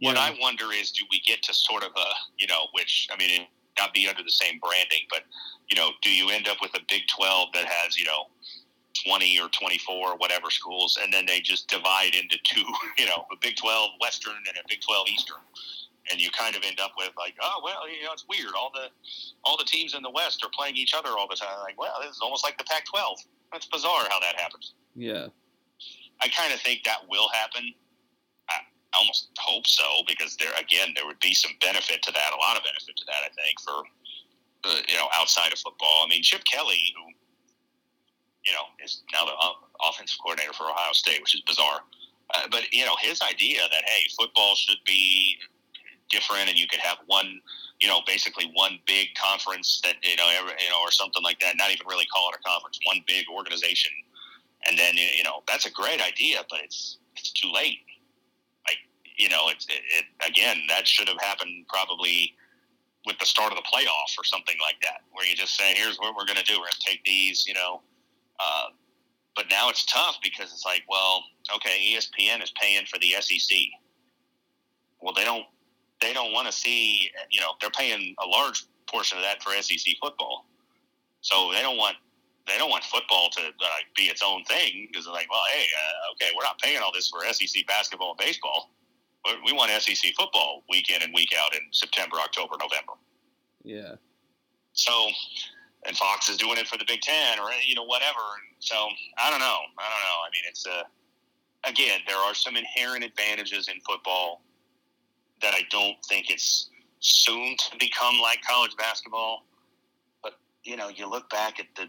[0.00, 2.06] What know, I wonder is, do we get to sort of a,
[2.38, 5.20] you know, which I mean, it not be under the same branding, but
[5.70, 8.26] you know, do you end up with a Big Twelve that has, you know,
[9.06, 12.64] twenty or twenty-four or whatever schools, and then they just divide into two,
[12.98, 15.38] you know, a Big Twelve Western and a Big Twelve Eastern,
[16.10, 18.52] and you kind of end up with like, oh well, you know, it's weird.
[18.58, 18.88] All the
[19.44, 21.58] all the teams in the West are playing each other all the time.
[21.62, 23.24] Like, well, this is almost like the Pac-12.
[23.52, 24.74] That's bizarre how that happens.
[24.94, 25.26] yeah,
[26.22, 27.72] I kind of think that will happen.
[28.50, 32.40] I almost hope so because there again there would be some benefit to that, a
[32.40, 33.22] lot of benefit to that.
[33.22, 33.82] I think for
[34.64, 36.04] you know outside of football.
[36.04, 37.12] I mean Chip Kelly, who
[38.44, 39.32] you know is now the
[39.88, 41.80] offensive coordinator for Ohio State, which is bizarre.
[42.34, 45.36] Uh, but you know his idea that hey, football should be
[46.10, 47.40] different, and you could have one,
[47.78, 51.38] you know, basically one big conference that you know, every, you know, or something like
[51.38, 51.56] that.
[51.56, 53.92] Not even really call it a conference, one big organization
[54.66, 57.78] and then you know that's a great idea, but it's it's too late.
[58.66, 58.78] Like
[59.16, 62.34] you know, it's it, it again that should have happened probably
[63.06, 65.98] with the start of the playoff or something like that, where you just say, "Here's
[65.98, 66.54] what we're going to do.
[66.54, 67.82] We're going to take these," you know.
[68.38, 68.68] Uh,
[69.36, 73.56] but now it's tough because it's like, well, okay, ESPN is paying for the SEC.
[75.00, 75.44] Well, they don't
[76.00, 79.50] they don't want to see, you know, they're paying a large portion of that for
[79.62, 80.46] SEC football,
[81.20, 81.96] so they don't want
[82.46, 85.64] they don't want football to uh, be its own thing because they're like, well, hey,
[85.64, 88.70] uh, okay, we're not paying all this for SEC basketball and baseball.
[89.44, 92.92] We want SEC football week in and week out in September, October, November.
[93.64, 93.94] yeah,
[94.72, 95.10] So,
[95.86, 98.20] and Fox is doing it for the Big Ten or you know whatever.
[98.60, 98.74] So
[99.18, 99.58] I don't know.
[99.78, 100.18] I don't know.
[100.26, 100.82] I mean, it's uh,
[101.64, 104.42] again, there are some inherent advantages in football
[105.42, 109.44] that I don't think it's soon to become like college basketball.
[110.22, 111.88] But you know, you look back at the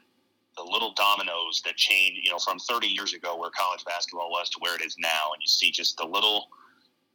[0.58, 4.50] the little dominoes that change, you know, from 30 years ago where college basketball was
[4.50, 6.50] to where it is now, and you see just the little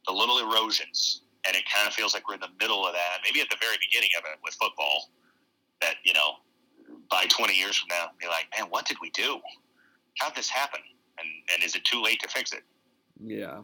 [0.07, 3.19] the little erosions, and it kind of feels like we're in the middle of that.
[3.23, 5.09] Maybe at the very beginning of it with football,
[5.81, 6.37] that you know,
[7.09, 9.39] by 20 years from now, be like, man, what did we do?
[10.19, 10.79] How'd this happen?
[11.19, 12.63] And and is it too late to fix it?
[13.23, 13.59] yeah.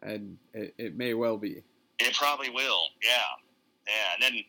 [0.00, 1.60] And it, it may well be.
[1.98, 2.82] It probably will.
[3.02, 3.10] Yeah,
[3.88, 4.14] yeah.
[4.14, 4.44] And then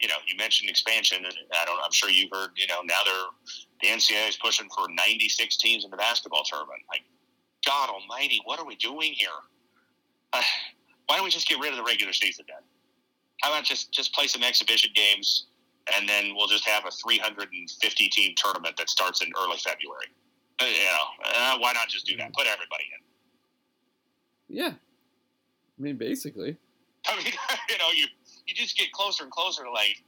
[0.00, 1.78] you know, you mentioned expansion, and I don't.
[1.82, 2.50] I'm sure you've heard.
[2.56, 3.14] You know, now they're
[3.82, 6.80] the NCAA is pushing for 96 teams in the basketball tournament.
[6.88, 7.02] Like,
[7.68, 9.28] God Almighty, what are we doing here?
[10.32, 10.40] Uh,
[11.06, 12.62] why don't we just get rid of the regular season then?
[13.42, 15.48] How about just just play some exhibition games,
[15.94, 20.06] and then we'll just have a 350 team tournament that starts in early February.
[20.60, 21.04] Uh, you know,
[21.36, 22.32] uh, why not just do that?
[22.32, 24.56] Put everybody in.
[24.56, 24.72] Yeah.
[24.72, 26.56] I mean, basically.
[27.06, 27.26] I mean,
[27.68, 28.06] you know, you
[28.46, 30.02] you just get closer and closer to like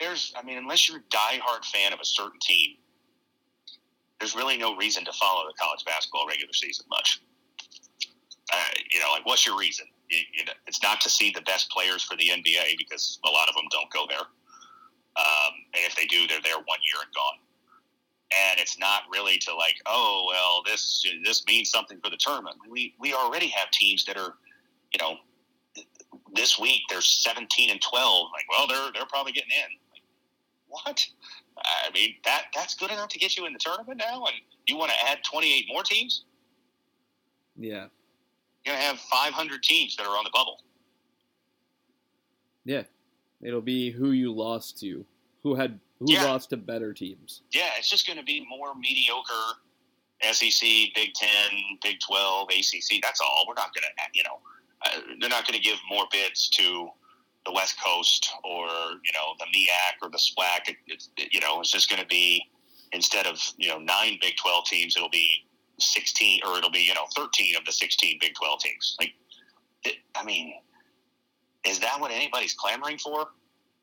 [0.00, 2.76] there's I mean, unless you're a diehard fan of a certain team,
[4.22, 7.20] there's really no reason to follow the college basketball regular season much.
[8.52, 8.56] Uh,
[8.92, 9.84] you know, like what's your reason?
[10.08, 13.30] You, you know, it's not to see the best players for the NBA because a
[13.30, 17.02] lot of them don't go there, um, and if they do, they're there one year
[17.02, 17.38] and gone.
[18.48, 22.56] And it's not really to like, oh well, this this means something for the tournament.
[22.70, 24.34] We we already have teams that are,
[24.94, 25.16] you know,
[26.32, 30.02] this week there's 17 and 12 like well they're they're probably getting in like,
[30.68, 31.06] what
[31.64, 34.34] i mean that that's good enough to get you in the tournament now and
[34.66, 36.24] you want to add 28 more teams
[37.56, 37.86] Yeah.
[38.64, 40.58] you're going to have 500 teams that are on the bubble
[42.64, 42.82] Yeah.
[43.42, 45.04] It'll be who you lost to.
[45.42, 46.24] Who had who Yeah.
[46.24, 47.42] lost to better teams.
[47.52, 49.58] yeah it's just going to be more mediocre
[50.32, 50.60] sec
[50.94, 51.28] big 10
[51.82, 54.38] big 12 acc that's all we're not going to you know
[54.84, 56.88] uh, they're not going to give more bids to
[57.44, 60.68] the west coast or you know the MEAC or the SWAC.
[60.86, 62.44] It, it, you know it's just going to be
[62.92, 65.46] instead of you know nine Big Twelve teams, it'll be
[65.78, 68.96] sixteen or it'll be you know thirteen of the sixteen Big Twelve teams.
[69.00, 69.14] Like,
[70.14, 70.54] I mean,
[71.66, 73.26] is that what anybody's clamoring for?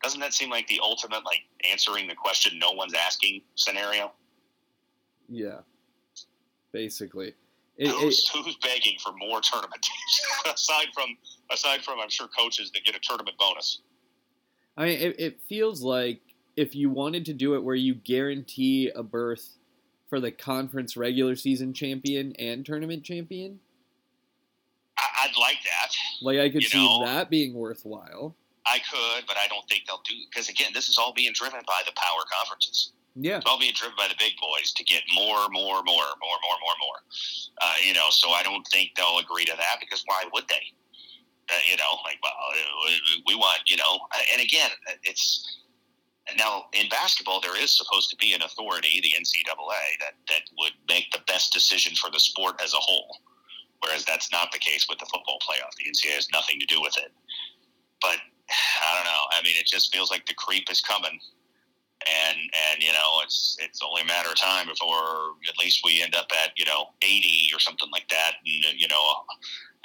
[0.02, 4.12] Doesn't that seem like the ultimate like answering the question no one's asking scenario?
[5.28, 5.58] Yeah.
[6.72, 7.34] Basically.
[7.80, 11.16] It, who's, it, who's begging for more tournament teams aside from
[11.50, 13.80] aside from I'm sure coaches that get a tournament bonus.
[14.76, 16.20] I mean, it, it feels like
[16.56, 19.56] if you wanted to do it where you guarantee a berth
[20.10, 23.60] for the conference regular season champion and tournament champion.
[24.98, 25.94] I, would like that.
[26.20, 28.36] Like I could see know, that being worthwhile.
[28.66, 31.60] I could, but I don't think they'll do because again, this is all being driven
[31.66, 32.92] by the power conferences.
[33.16, 36.38] Yeah, it's all being driven by the big boys to get more, more, more, more,
[36.44, 37.00] more, more, more.
[37.60, 40.62] Uh, you know, so I don't think they'll agree to that because why would they?
[41.50, 42.36] Uh, you know, like well,
[43.26, 43.98] we want you know,
[44.32, 44.70] and again,
[45.02, 45.60] it's
[46.36, 50.72] now in basketball there is supposed to be an authority, the NCAA, that that would
[50.86, 53.18] make the best decision for the sport as a whole.
[53.82, 55.72] Whereas that's not the case with the football playoff.
[55.78, 57.12] The NCAA has nothing to do with it.
[58.00, 58.18] But
[58.82, 59.22] I don't know.
[59.32, 61.18] I mean, it just feels like the creep is coming,
[62.08, 66.02] and and you know, it's it's only a matter of time before at least we
[66.02, 68.32] end up at you know eighty or something like that.
[68.44, 69.14] And you know,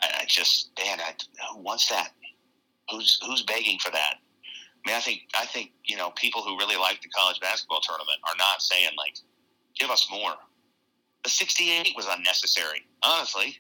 [0.02, 1.14] I just man, I,
[1.54, 2.10] who wants that?
[2.90, 4.16] Who's who's begging for that?
[4.86, 7.82] I mean, I think I think you know people who really like the college basketball
[7.82, 9.18] tournament are not saying like,
[9.80, 10.34] give us more.
[11.24, 13.58] The sixty-eight was unnecessary, honestly.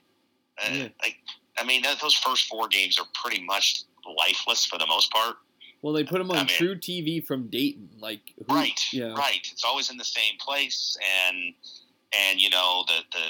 [0.63, 0.87] Uh.
[1.01, 1.17] Like,
[1.57, 5.35] I mean, those first four games are pretty much lifeless for the most part.
[5.81, 9.13] Well, they put them on I mean, truTV from Dayton, like who, right, yeah.
[9.13, 9.47] right.
[9.51, 10.97] It's always in the same place,
[11.27, 11.53] and
[12.11, 13.25] and you know the the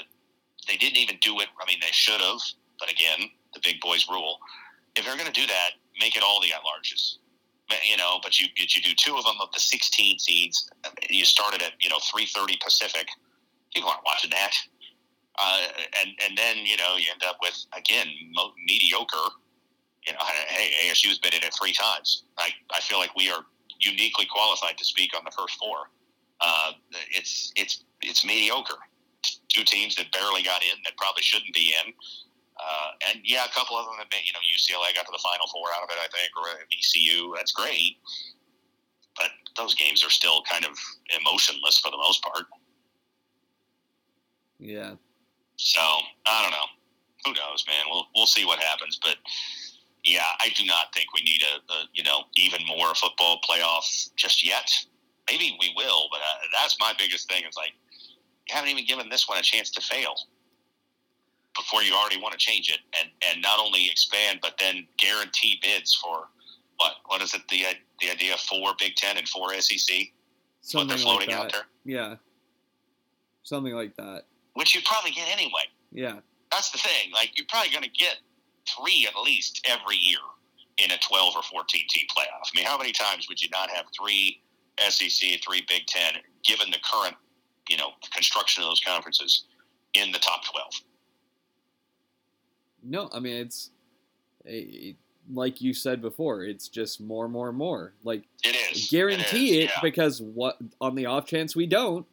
[0.66, 1.48] they didn't even do it.
[1.60, 2.40] I mean, they should have,
[2.78, 4.38] but again, the big boys rule.
[4.96, 5.70] If they're going to do that,
[6.00, 7.18] make it all the at-larges.
[7.84, 10.70] You know, but you you do two of them of the 16 seeds.
[11.10, 13.08] You started at you know 3:30 Pacific.
[13.74, 14.52] People aren't watching that.
[15.38, 15.62] Uh,
[16.00, 19.30] and and then you know you end up with again mo- mediocre.
[20.06, 22.24] You know, hey, ASU's been in it three times.
[22.38, 23.44] I I feel like we are
[23.80, 25.90] uniquely qualified to speak on the first four.
[26.40, 26.72] Uh,
[27.10, 28.78] it's it's it's mediocre.
[29.48, 31.92] Two teams that barely got in that probably shouldn't be in.
[32.56, 34.24] Uh, and yeah, a couple of them have been.
[34.24, 37.32] You know, UCLA got to the Final Four out of it, I think, or VCU.
[37.36, 37.96] That's great,
[39.16, 40.72] but those games are still kind of
[41.20, 42.46] emotionless for the most part.
[44.58, 44.94] Yeah,
[45.56, 45.80] so
[46.26, 46.66] I don't know.
[47.26, 47.86] Who knows, man?
[47.90, 48.98] We'll we'll see what happens.
[49.02, 49.16] But
[50.06, 54.14] yeah, I do not think we need a, a you know even more football playoffs
[54.16, 54.70] just yet.
[55.30, 57.42] Maybe we will, but uh, that's my biggest thing.
[57.48, 57.72] Is like
[58.48, 60.14] you haven't even given this one a chance to fail
[61.54, 65.58] before you already want to change it and and not only expand but then guarantee
[65.62, 66.28] bids for
[66.78, 67.64] what what is it the
[68.00, 69.96] the idea of four Big Ten and four SEC?
[70.60, 71.62] Something what they're floating like out there.
[71.84, 72.14] Yeah,
[73.42, 74.24] something like that
[74.56, 75.68] which you'd probably get anyway.
[75.92, 76.16] Yeah.
[76.50, 77.12] That's the thing.
[77.12, 78.16] Like, you're probably going to get
[78.68, 80.18] three at least every year
[80.78, 82.44] in a 12 or 14 team playoff.
[82.44, 84.42] I mean, how many times would you not have three
[84.88, 86.14] SEC, three Big Ten,
[86.44, 87.16] given the current,
[87.68, 89.44] you know, construction of those conferences
[89.94, 90.66] in the top 12?
[92.82, 93.70] No, I mean, it's.
[94.44, 94.96] It,
[95.32, 97.94] like you said before, it's just more, more, more.
[98.04, 98.88] Like it is.
[98.88, 99.80] Guarantee it, is, it yeah.
[99.82, 102.06] because what on the off chance we don't,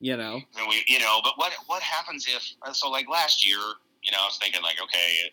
[0.00, 0.40] you know.
[0.58, 2.90] And we, you know, but what what happens if so?
[2.90, 3.58] Like last year,
[4.02, 5.30] you know, I was thinking like, okay,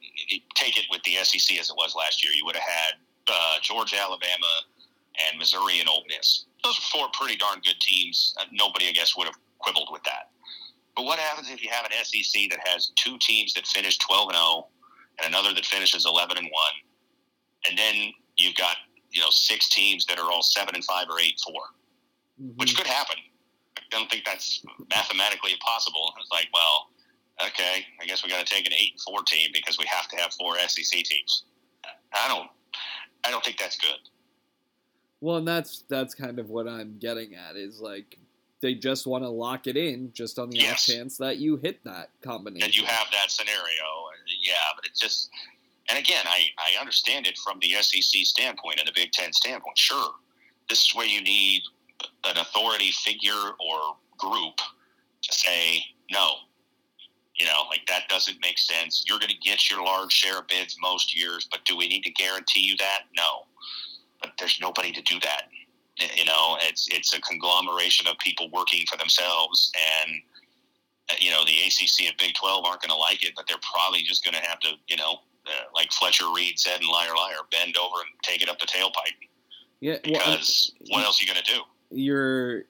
[0.55, 2.33] take it with the SEC as it was last year.
[2.33, 2.93] You would have had
[3.27, 4.53] uh, Georgia, Alabama,
[5.27, 6.45] and Missouri and Ole Miss.
[6.63, 8.35] Those are four pretty darn good teams.
[8.39, 10.31] Uh, nobody, I guess, would have quibbled with that.
[10.95, 14.29] But what happens if you have an SEC that has two teams that finish 12
[14.29, 14.67] and 0
[15.19, 16.51] and another that finishes 11 and 1,
[17.69, 18.77] and then you've got
[19.11, 21.53] you know six teams that are all seven and five or eight 4
[22.41, 22.57] mm-hmm.
[22.57, 23.17] which could happen
[23.79, 24.63] I don't think that's
[24.93, 26.13] mathematically possible.
[26.19, 26.89] It's like, well,
[27.45, 30.07] okay, I guess we got to take an eight and four team because we have
[30.09, 31.43] to have four SEC teams.
[32.13, 32.49] I don't,
[33.25, 33.99] I don't think that's good.
[35.21, 38.17] Well, and that's that's kind of what I'm getting at is like
[38.61, 40.73] they just want to lock it in just on the yes.
[40.89, 42.65] off chance that you hit that combination.
[42.65, 43.83] And you have that scenario,
[44.41, 44.53] yeah.
[44.75, 45.29] But it's just,
[45.89, 49.77] and again, I I understand it from the SEC standpoint and the Big Ten standpoint.
[49.77, 50.11] Sure,
[50.69, 51.63] this is where you need
[52.25, 54.57] an authority figure or group
[55.21, 56.31] to say no.
[57.39, 59.03] You know, like that doesn't make sense.
[59.07, 62.03] You're going to get your large share of bids most years, but do we need
[62.03, 63.03] to guarantee you that?
[63.15, 63.45] No.
[64.21, 65.43] But there's nobody to do that.
[66.15, 69.71] You know, it's it's a conglomeration of people working for themselves,
[70.05, 70.21] and
[71.09, 73.57] uh, you know the ACC and Big Twelve aren't going to like it, but they're
[73.73, 77.15] probably just going to have to, you know, uh, like Fletcher Reede said in Liar
[77.15, 79.27] Liar, bend over and take it up the tailpipe.
[79.81, 81.61] Yeah, well, because what else are you going to do?
[81.91, 82.63] you're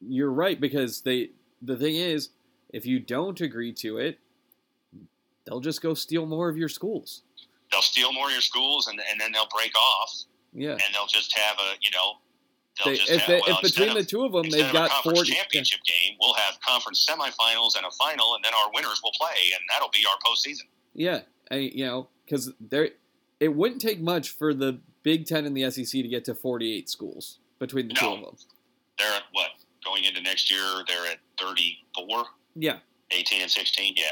[0.00, 1.30] you're right because they
[1.62, 2.30] the thing is
[2.76, 4.18] if you don't agree to it
[5.46, 7.22] they'll just go steal more of your schools
[7.72, 10.12] they'll steal more of your schools and, and then they'll break off
[10.52, 12.14] yeah and they'll just have a you know
[12.84, 15.24] they, if, have, they, well, if between of, the two of them they've got four
[15.24, 15.94] championship yeah.
[15.94, 19.60] game we'll have conference semifinals and a final and then our winners will play and
[19.70, 21.20] that'll be our postseason yeah
[21.50, 22.90] I, you know because there
[23.40, 26.88] it wouldn't take much for the big ten and the sec to get to 48
[26.88, 28.00] schools between the no.
[28.00, 28.36] two of them.
[28.98, 29.50] They're at what
[29.84, 32.24] going into next year, they're at 34,
[32.56, 32.78] Yeah.
[33.12, 33.94] 18 and 16.
[33.96, 34.04] Yeah.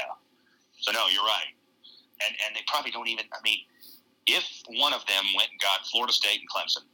[0.79, 1.51] So no, you're right.
[2.25, 3.25] And and they probably don't even.
[3.33, 3.59] I mean,
[4.27, 4.45] if
[4.79, 6.85] one of them went and got Florida State and Clemson,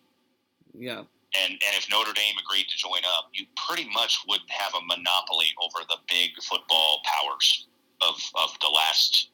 [0.74, 1.00] Yeah.
[1.38, 4.82] and and if Notre Dame agreed to join up, you pretty much would have a
[4.86, 7.68] monopoly over the big football powers
[8.02, 9.30] of of the last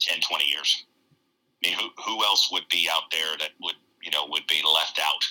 [0.00, 0.84] 10, 20 years.
[1.64, 4.60] I mean, who who else would be out there that would you know would be
[4.62, 5.24] left out?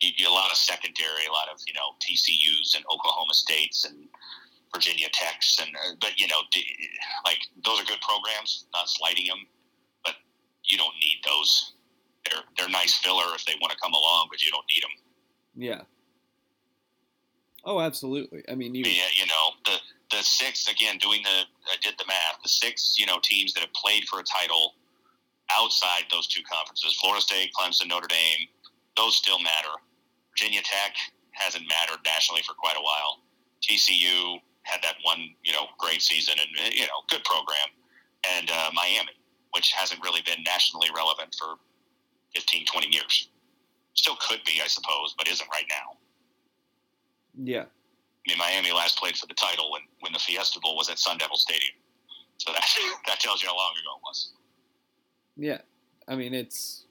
[0.00, 3.84] You, you- a lot of secondary, a lot of you know TCU's and Oklahoma States
[3.84, 4.08] and
[4.74, 6.66] Virginia Techs, and uh, but you know, d-
[7.24, 8.66] like those are good programs.
[8.72, 9.46] Not slighting them,
[10.04, 10.14] but
[10.64, 11.74] you don't need those.
[12.24, 14.90] They're they're nice filler if they want to come along, but you don't need them.
[15.54, 15.82] Yeah.
[17.64, 18.42] Oh, absolutely.
[18.48, 18.84] I mean, you.
[18.84, 19.76] Yeah, you know the
[20.16, 20.98] the six again.
[20.98, 22.42] Doing the I did the math.
[22.42, 24.74] The six you know teams that have played for a title
[25.50, 28.48] outside those two conferences: Florida State, Clemson, Notre Dame.
[28.96, 29.72] Those still matter.
[30.30, 30.96] Virginia Tech
[31.32, 33.20] hasn't mattered nationally for quite a while.
[33.62, 37.68] TCU had that one you know great season and you know good program,
[38.38, 39.12] and uh, Miami,
[39.54, 41.56] which hasn't really been nationally relevant for
[42.34, 43.28] 15, 20 years.
[43.94, 45.98] Still could be, I suppose, but isn't right now.
[47.36, 47.64] Yeah.
[47.64, 50.98] I mean, Miami last played for the title when, when the Fiesta Bowl was at
[50.98, 51.74] Sun Devil Stadium.
[52.38, 52.64] So that
[53.06, 54.32] that tells you how long ago it was.
[55.36, 55.58] Yeah.
[56.08, 56.86] I mean, it's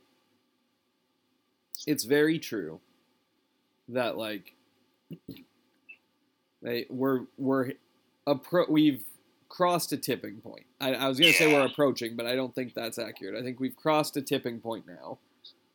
[1.87, 2.79] it's very true
[3.89, 4.53] that like
[6.61, 7.73] they we're we're
[8.27, 9.03] appro- we've
[9.49, 10.65] crossed a tipping point.
[10.79, 13.37] I, I was gonna say we're approaching, but I don't think that's accurate.
[13.37, 15.17] I think we've crossed a tipping point now.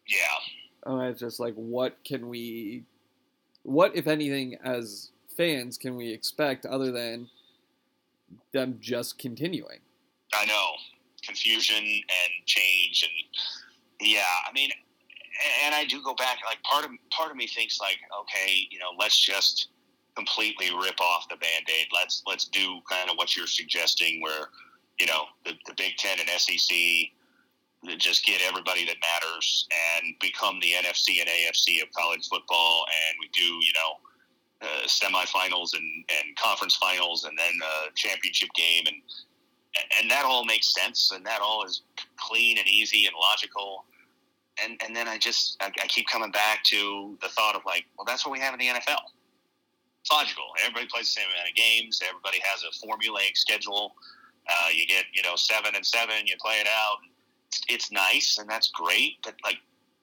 [0.09, 2.85] Yeah, And it's just like, what can we,
[3.65, 7.29] what if anything, as fans, can we expect other than
[8.53, 9.81] them just continuing?
[10.33, 10.73] I know
[11.25, 14.23] confusion and change and yeah.
[14.49, 14.71] I mean,
[15.65, 16.39] and I do go back.
[16.47, 19.69] Like part of part of me thinks like, okay, you know, let's just
[20.17, 21.87] completely rip off the band-aid.
[21.93, 24.49] Let's let's do kind of what you're suggesting, where
[24.99, 26.77] you know the, the Big Ten and SEC
[27.99, 29.69] just get everybody that matters
[30.01, 34.87] and become the NFC and AFC of college football, and we do you know uh,
[34.87, 38.97] semifinals and, and conference finals, and then a championship game, and
[40.01, 41.83] and that all makes sense, and that all is
[42.17, 43.85] clean and easy and logical.
[44.65, 47.85] And and then I just I, I keep coming back to the thought of like,
[47.97, 48.97] well, that's what we have in the NFL.
[50.07, 50.45] It's logical.
[50.63, 52.01] Everybody plays the same amount of games.
[52.09, 53.97] Everybody has a formulaic schedule.
[54.49, 56.15] Uh, you get you know seven and seven.
[56.27, 56.99] You play it out.
[57.49, 59.59] It's, it's nice and that's great, but like,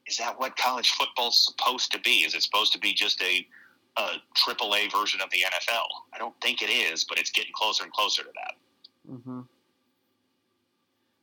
[0.05, 2.25] is that what college football's supposed to be?
[2.25, 3.47] Is it supposed to be just a
[3.95, 5.87] a triple A version of the NFL?
[6.13, 9.09] I don't think it is, but it's getting closer and closer to that.
[9.09, 9.39] Mm-hmm.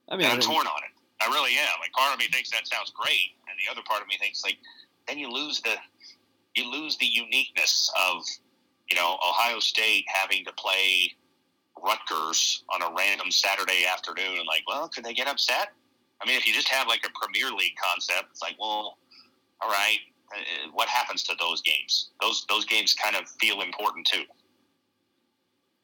[0.09, 1.23] I mean, and I I'm think- torn on it.
[1.23, 1.81] I really am.
[1.83, 4.43] Like part of me thinks that sounds great, and the other part of me thinks
[4.43, 4.57] like
[5.07, 5.75] then you lose the
[6.55, 8.23] you lose the uniqueness of
[8.91, 11.13] you know Ohio State having to play
[11.83, 15.69] Rutgers on a random Saturday afternoon, and like, well, could they get upset?
[16.23, 18.99] I mean, if you just have like a Premier League concept, it's like, well,
[19.63, 19.99] all right,
[20.35, 22.11] uh, what happens to those games?
[22.21, 24.25] Those those games kind of feel important too.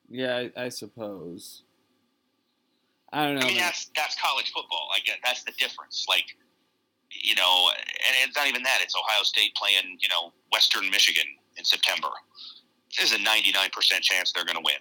[0.09, 1.63] yeah, I, I suppose.
[3.13, 3.43] I don't know.
[3.43, 4.89] I mean, that's that's college football.
[4.95, 6.05] I get that's the difference.
[6.09, 6.27] Like,
[7.11, 8.81] you know, and it's not even that.
[8.83, 11.27] It's Ohio State playing, you know, Western Michigan
[11.57, 12.09] in September.
[12.97, 14.81] There's a 99% chance they're going to win.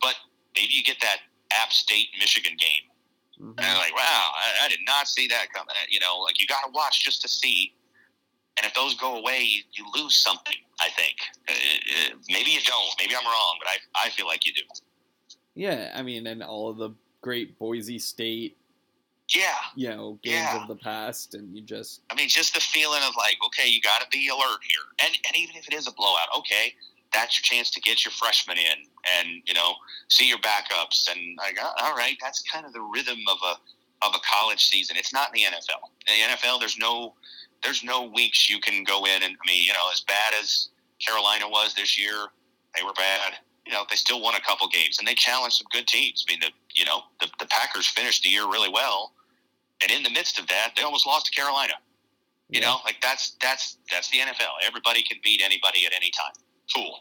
[0.00, 0.14] But
[0.54, 1.18] maybe you get that
[1.52, 2.90] App State Michigan game,
[3.40, 3.54] Mhm.
[3.58, 5.74] and like, wow, I, I did not see that coming.
[5.88, 7.74] You know, like you got to watch just to see.
[8.56, 10.54] And if those go away, you, you lose something.
[10.80, 11.16] I think.
[11.48, 12.90] Uh, uh, maybe you don't.
[12.98, 14.62] Maybe I'm wrong, but I I feel like you do.
[15.54, 18.56] Yeah, I mean, and all of the great Boise State,
[19.28, 19.56] Yeah.
[19.76, 20.62] you know, games Yeah.
[20.62, 23.80] of the past, and you just I mean, just the feeling of like, okay, you
[23.80, 26.74] got to be alert here, and and even if it is a blowout, okay,
[27.14, 28.84] that's your chance to get your freshmen in,
[29.18, 29.74] and you know,
[30.08, 34.14] see your backups, and like, all right, that's kind of the rhythm of a of
[34.14, 34.96] a college season.
[34.96, 35.80] It's not in the NFL.
[36.06, 37.14] In the NFL, there's no
[37.62, 40.68] there's no weeks you can go in and I mean, you know, as bad as
[41.04, 42.26] Carolina was this year,
[42.76, 43.34] they were bad.
[43.66, 46.24] You know, they still won a couple games, and they challenged some good teams.
[46.28, 49.12] I mean, the you know, the, the Packers finished the year really well,
[49.82, 51.74] and in the midst of that, they almost lost to Carolina.
[52.50, 52.66] You yeah.
[52.66, 54.52] know, like that's that's that's the NFL.
[54.66, 56.34] Everybody can beat anybody at any time.
[56.74, 56.98] Cool.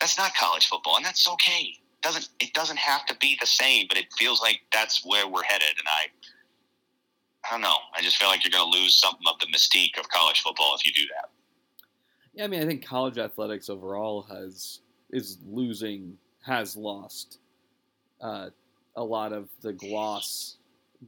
[0.00, 1.74] That's not college football, and that's okay.
[2.02, 5.44] Doesn't it doesn't have to be the same, but it feels like that's where we're
[5.44, 5.78] headed.
[5.78, 6.06] And I,
[7.46, 7.76] I don't know.
[7.96, 10.74] I just feel like you're going to lose something of the mystique of college football
[10.74, 11.30] if you do that.
[12.34, 14.80] Yeah, I mean, I think college athletics overall has
[15.10, 17.38] is losing, has lost
[18.20, 18.48] uh,
[18.96, 20.56] a lot of the gloss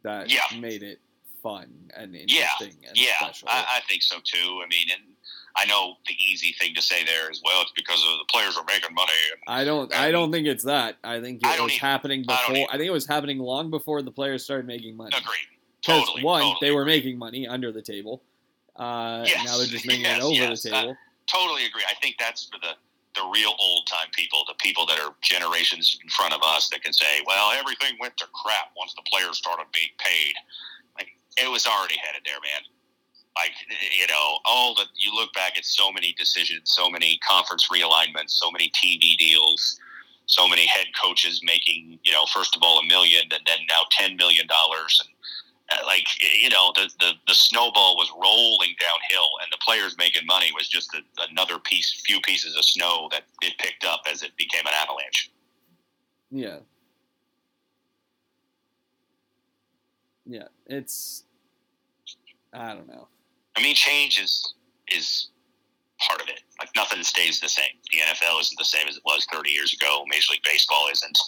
[0.02, 0.42] that Yeah.
[0.60, 1.00] made it
[1.42, 3.48] fun and Yeah, interesting and Yeah, special.
[3.48, 4.62] I, I think so too.
[4.62, 5.13] I mean, and
[5.56, 8.56] I know the easy thing to say there is, well, it's because of the players
[8.56, 9.12] are making money.
[9.46, 9.94] I don't.
[9.94, 10.96] I don't think it's that.
[11.04, 11.80] I think it I was either.
[11.80, 12.56] happening before.
[12.56, 12.72] I, either.
[12.72, 15.12] think it was happening long before the players started making money.
[15.16, 15.46] Agreed.
[15.82, 16.22] Totally.
[16.24, 16.94] one, totally they were agree.
[16.96, 18.22] making money under the table.
[18.74, 20.96] Uh, Yes, Now they're just making yes, it over yes, the table.
[21.30, 21.82] totally agree.
[21.88, 22.72] I think that's for the
[23.14, 26.82] the real old time people, the people that are generations in front of us that
[26.82, 30.32] can say, "Well, everything went to crap once the players started being paid."
[30.98, 32.62] Like it was already headed there, man.
[33.36, 33.52] Like
[33.98, 38.30] you know, all the you look back at so many decisions, so many conference realignments,
[38.30, 39.80] so many TV deals,
[40.26, 43.82] so many head coaches making you know first of all a million and then now
[43.90, 45.10] ten million dollars and
[45.72, 46.06] uh, like
[46.42, 50.68] you know the, the the snowball was rolling downhill and the players making money was
[50.68, 54.66] just a, another piece few pieces of snow that it picked up as it became
[54.66, 55.30] an avalanche
[56.30, 56.58] Yeah.
[60.26, 60.48] Yeah.
[60.66, 61.24] It's.
[62.52, 63.08] I don't know.
[63.56, 64.54] I mean change is
[64.88, 65.28] is
[66.00, 69.02] part of it like nothing stays the same the nfl isn't the same as it
[69.04, 71.18] was 30 years ago major league baseball isn't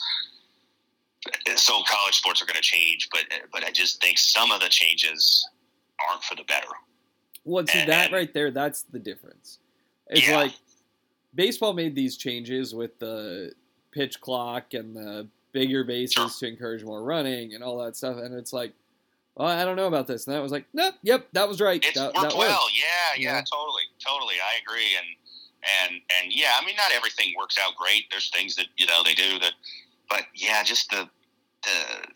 [1.56, 3.22] so college sports are going to change but
[3.52, 5.46] but i just think some of the changes
[6.08, 6.68] aren't for the better
[7.44, 8.50] Well, see And- that and- right there.
[8.50, 9.60] That's the difference.
[10.08, 10.36] It's Yeah.
[10.40, 10.52] like
[11.34, 13.52] baseball made these changes with the
[13.92, 16.28] pitch clock and the bigger bases Sure.
[16.40, 18.16] to encourage more running and all that stuff.
[18.18, 18.72] And it's like,
[19.36, 20.26] well, I don't know about this.
[20.26, 21.84] And that was like, nope, yep, that was right.
[21.84, 22.66] It's that, worked that well.
[22.74, 22.84] Yeah,
[23.22, 23.42] yeah, Yeah.
[23.52, 24.36] totally, totally.
[24.42, 24.96] I agree.
[24.96, 25.06] And
[25.90, 28.04] and and yeah, I mean, not everything works out great.
[28.10, 29.52] There's things that you know they do that,
[30.08, 31.08] but yeah, just the
[31.64, 31.70] the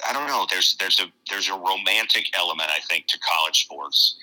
[0.08, 0.46] I don't know.
[0.50, 4.16] There's there's a there's a romantic element I think to college sports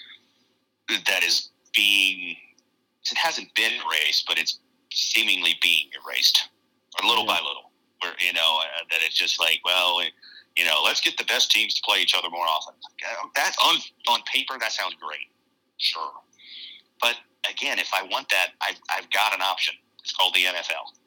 [1.07, 2.35] that is being
[3.11, 4.59] it hasn't been erased, but it's
[4.91, 6.49] seemingly being erased,
[7.01, 7.33] or little Yeah.
[7.35, 7.71] by little.
[8.01, 10.01] Where you know uh, that it's just like well.
[10.57, 12.73] You know, let's get the best teams to play each other more often.
[13.35, 13.77] That on
[14.09, 15.29] on paper, that sounds great,
[15.77, 16.11] sure.
[16.99, 17.15] But
[17.49, 19.75] again, if I want that, I've, I've got an option.
[20.01, 20.97] It's called the NFL.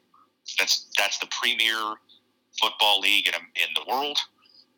[0.57, 1.95] That's that's the premier
[2.59, 4.17] football league in, in the world.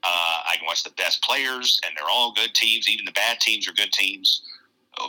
[0.03, 2.89] Uh, I can watch the best players, and they're all good teams.
[2.89, 4.41] Even the bad teams are good teams.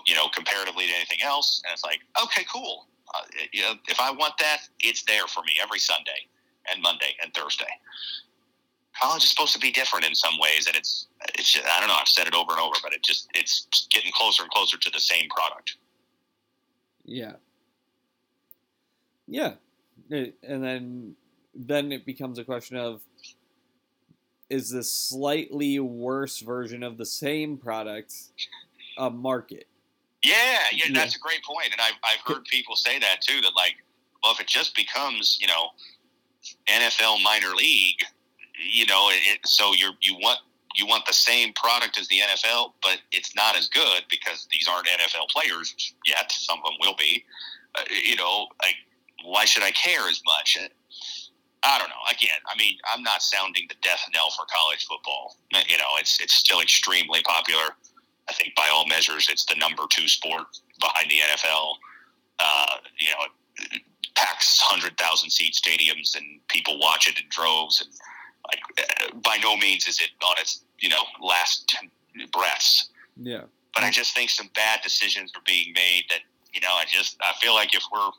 [0.06, 2.86] You know, comparatively to anything else, and it's like, okay, cool.
[3.14, 3.20] Uh,
[3.52, 6.28] you know, if I want that, it's there for me every Sunday
[6.72, 7.68] and Monday and Thursday
[9.00, 11.88] college is supposed to be different in some ways, and it's it's just, I don't
[11.88, 11.94] know.
[11.94, 14.90] I've said it over and over, but it just it's getting closer and closer to
[14.90, 15.76] the same product.
[17.04, 17.32] Yeah.
[19.26, 19.54] Yeah.
[20.10, 21.16] It- and then
[21.54, 23.00] then it becomes a question of
[24.50, 28.12] is this slightly worse version of the same product
[28.98, 29.66] a market?
[30.22, 30.34] Yeah,
[30.72, 30.92] yeah, Yeah.
[30.94, 33.40] that's a great point, and I've I've heard people say that too.
[33.40, 33.76] That like,
[34.22, 35.70] well, if it just becomes you know
[36.68, 38.00] NFL minor league,
[38.58, 40.38] you know, it, it, so you you want
[40.76, 44.66] you want the same product as the NFL, but it's not as good because these
[44.68, 46.30] aren't NFL players yet.
[46.32, 47.24] Some of them will be.
[47.76, 48.76] Uh, you know, like
[49.24, 50.58] why should I care as much?
[51.64, 52.04] I don't know.
[52.10, 55.36] Again, I mean, I'm not sounding the death knell for college football.
[55.50, 57.74] You know, it's it's still extremely popular.
[58.28, 60.44] I think by all measures, it's the number two sport
[60.80, 61.74] behind the NFL.
[62.38, 63.82] Uh, you know, it
[64.14, 67.80] packs hundred thousand seat stadiums, and people watch it in droves.
[67.80, 67.90] And
[68.54, 71.76] like, by no means is it on its you know last
[72.32, 72.90] breaths.
[73.16, 73.42] Yeah.
[73.74, 76.20] But I just think some bad decisions are being made that
[76.52, 76.68] you know.
[76.70, 78.10] I just I feel like if we're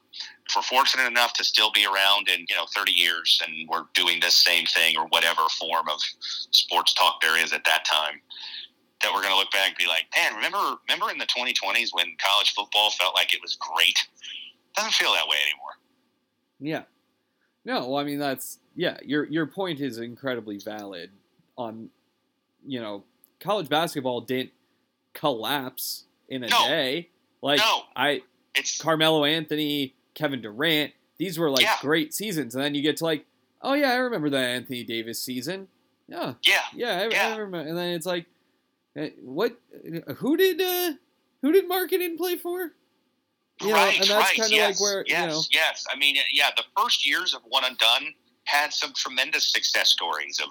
[0.47, 3.85] if we're fortunate enough to still be around in you know 30 years and we're
[3.93, 5.99] doing this same thing or whatever form of
[6.51, 8.19] sports talk there is at that time
[9.01, 11.89] that we're going to look back and be like man remember remember in the 2020s
[11.93, 13.99] when college football felt like it was great
[14.75, 15.73] doesn't feel that way anymore
[16.59, 16.83] Yeah.
[17.65, 21.11] No, well, I mean that's yeah, your your point is incredibly valid
[21.57, 21.89] on
[22.67, 23.03] you know,
[23.39, 24.51] college basketball didn't
[25.13, 26.67] collapse in a No.
[26.67, 27.09] day.
[27.41, 28.21] Like no I
[28.55, 31.75] it's Carmelo Anthony, Kevin Durant, these were like Yeah.
[31.81, 32.55] great seasons.
[32.55, 33.25] And then you get to like,
[33.61, 35.67] oh yeah, I remember the Anthony Davis season.
[36.07, 37.67] Yeah, yeah yeah, I, I remember.
[37.69, 38.25] And then it's like,
[38.95, 39.55] eh, what?
[40.17, 40.93] Who did uh,
[41.41, 42.71] who did Marketing play for?
[43.61, 45.97] You know, right and that's right kinda like yes where, you yes know- yes I
[45.97, 48.13] mean yeah the first years of one and done
[48.45, 50.49] had some tremendous success stories of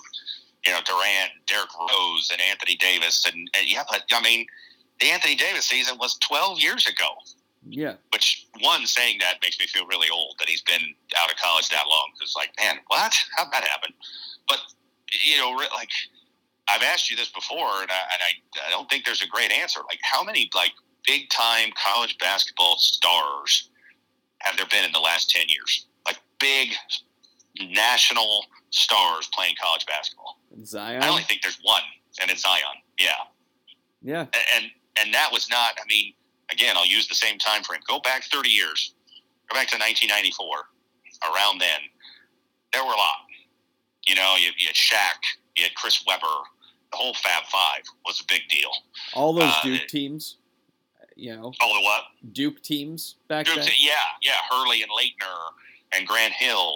[0.67, 4.47] you know Durant Derrick Rose and Anthony Davis and, and yeah but I mean
[5.01, 7.07] the Anthony Davis season was 12 years ago
[7.69, 11.37] Yeah, which one saying that makes me feel really old that he's been out of
[11.37, 12.11] college that long.
[12.21, 13.15] It's like, man, what?
[13.37, 13.93] How'd that happen?
[14.49, 14.59] But
[15.25, 15.91] you know, like
[16.69, 19.53] I've asked you this before, and I, and I, I don't think there's a great
[19.53, 19.81] answer.
[19.89, 20.73] Like, how many like
[21.07, 23.71] big time college basketball stars
[24.39, 25.87] have there been in the last ten years?
[26.07, 26.71] Like big
[27.61, 30.39] national stars playing college basketball.
[30.65, 31.03] Zion.
[31.03, 31.83] I only think there's one,
[32.21, 32.63] and it's Zion.
[32.99, 33.11] Yeah
[34.05, 34.67] yeah, and
[35.03, 35.73] and that was not.
[35.81, 36.13] I mean,
[36.53, 37.81] again, I'll use the same time frame.
[37.89, 38.95] Go back 30 years.
[39.51, 40.47] Go back to 1994.
[41.35, 41.81] Around then,
[42.73, 43.17] there were a lot.
[44.07, 45.19] You know, you, you had Shaq,
[45.57, 46.27] you had Chris Webber.
[46.93, 48.71] The whole Fab Five was a big deal.
[49.15, 50.37] All those Uh, Duke teams,
[51.17, 52.03] you know, All the what?
[52.33, 53.69] Duke teams back Duke, then.
[53.79, 53.93] yeah,
[54.23, 56.75] yeah, Hurley and Laettner and Grant Hill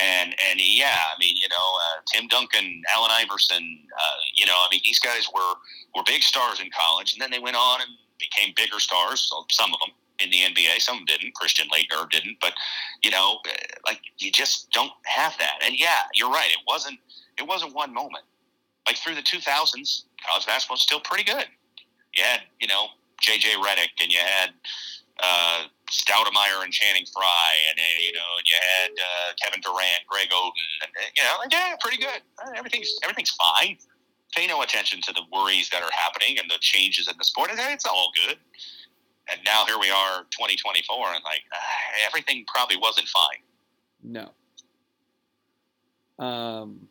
[0.00, 4.54] and and yeah, I mean, you know, uh, Tim Duncan, Allen Iverson, uh, you know,
[4.56, 5.54] I mean, these guys were
[5.94, 9.30] were big stars in college, and then they went on and became bigger stars.
[9.50, 9.90] Some of them
[10.20, 11.34] in the NBA, some didn't.
[11.34, 12.52] Christian Laettner didn't, but
[13.02, 13.52] you know, uh,
[13.86, 15.60] like you just don't have that.
[15.64, 16.50] And yeah, you're right.
[16.50, 16.98] It wasn't
[17.38, 18.24] it wasn't one moment.
[18.86, 21.46] Like through the 2000s, college basketball was still pretty good.
[22.14, 22.86] You had, you know,
[23.20, 23.50] J.J.
[23.56, 24.50] Redick, and you had
[25.22, 30.06] uh, Stoudemire and Channing Frye, and uh, you know, and you had uh, Kevin Durant,
[30.08, 30.52] Greg Oden,
[30.82, 32.22] and uh, you know, like, yeah, pretty good.
[32.38, 33.76] Uh, everything's everything's fine.
[34.34, 37.50] Pay no attention to the worries that are happening and the changes in the sport.
[37.50, 38.36] and It's all good.
[39.30, 43.42] And now here we are, 2024, and like uh, everything probably wasn't fine.
[44.02, 44.30] No.
[46.24, 46.88] Um.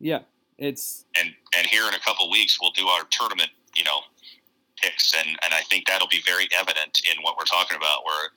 [0.00, 0.20] Yeah,
[0.58, 4.00] it's and and here in a couple weeks we'll do our tournament you know
[4.82, 8.30] picks and and i think that'll be very evident in what we're talking about where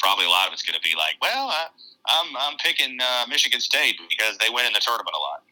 [0.00, 1.66] probably a lot of it's going to be like well I,
[2.08, 5.42] i'm i'm picking uh, michigan state because they win in the tournament a lot.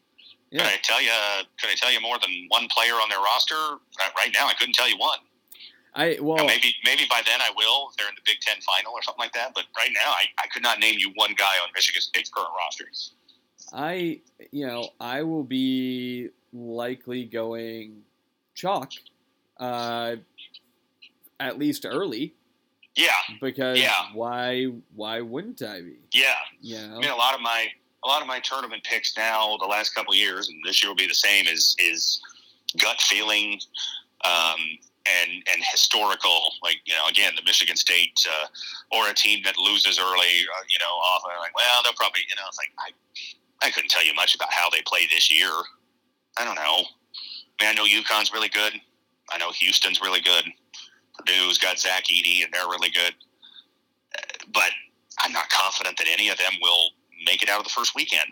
[0.49, 0.63] Yeah.
[0.63, 1.11] could i tell you
[1.59, 3.79] could i tell you more than one player on their roster?
[3.99, 5.19] Right, right now i couldn't tell you one.
[5.93, 8.93] I well maybe maybe by then i will if they're in the big ten final
[8.93, 11.59] or something like that but right now i, I could not name you one guy
[11.63, 12.85] on michigan state's current roster.
[13.73, 14.21] I
[14.51, 18.01] you know I will be likely going
[18.55, 18.91] chalk,
[19.61, 20.15] uh,
[21.39, 22.33] at least early
[22.95, 23.93] yeah because Yeah.
[24.13, 25.95] why why wouldn't I be?
[26.13, 27.67] yeah You know, I mean, a lot of my
[28.03, 30.89] a lot of my tournament picks now, the last couple of years, and this year
[30.89, 31.45] will be the same.
[31.47, 32.19] Is is
[32.79, 33.59] gut feeling,
[34.25, 34.59] um,
[35.05, 36.51] and and historical.
[36.63, 38.47] Like you know, again, the Michigan State uh,
[38.91, 40.07] or a team that loses early.
[40.09, 42.21] Uh, you know, off and like, well, they'll probably.
[42.27, 42.71] You know, it's like
[43.61, 45.51] I I couldn't tell you much about how they play this year.
[46.37, 46.83] I don't know.
[47.59, 48.73] I mean, I know UConn's really good.
[49.29, 50.45] I know Houston's really good.
[51.17, 53.13] Purdue's got Zach Edey, and they're really good.
[54.53, 54.71] But
[55.19, 56.89] I'm not confident that any of them will
[57.25, 58.31] make it out of the first weekend.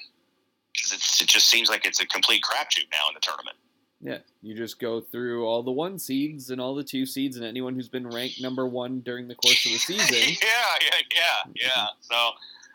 [0.76, 3.58] 'Cause it's, it just seems like it's a complete crapshoot now in the tournament.
[4.02, 7.46] yeah, you just go through all the one seeds and all the two seeds and
[7.46, 10.38] anyone who's been ranked number one during the course of the season.
[10.42, 11.88] yeah, yeah, yeah, yeah.
[12.02, 12.16] So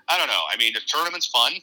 [0.09, 0.43] I don't know.
[0.53, 1.55] I mean, the tournament's fun,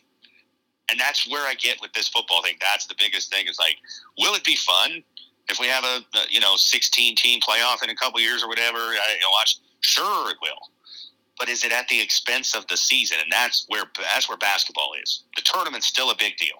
[0.89, 2.55] and that's where I get with this football thing.
[2.59, 3.45] That's the biggest thing.
[3.47, 3.77] Is like,
[4.17, 5.03] will it be fun
[5.49, 8.77] if we have a, you know 16 team playoff in a couple years or whatever?
[8.77, 9.57] I, you know, watch.
[9.81, 10.69] Sure, it will.
[11.39, 13.17] But is it at the expense of the season?
[13.21, 13.83] And that's where
[14.13, 15.23] that's where basketball is.
[15.35, 16.57] The tournament's still a big deal.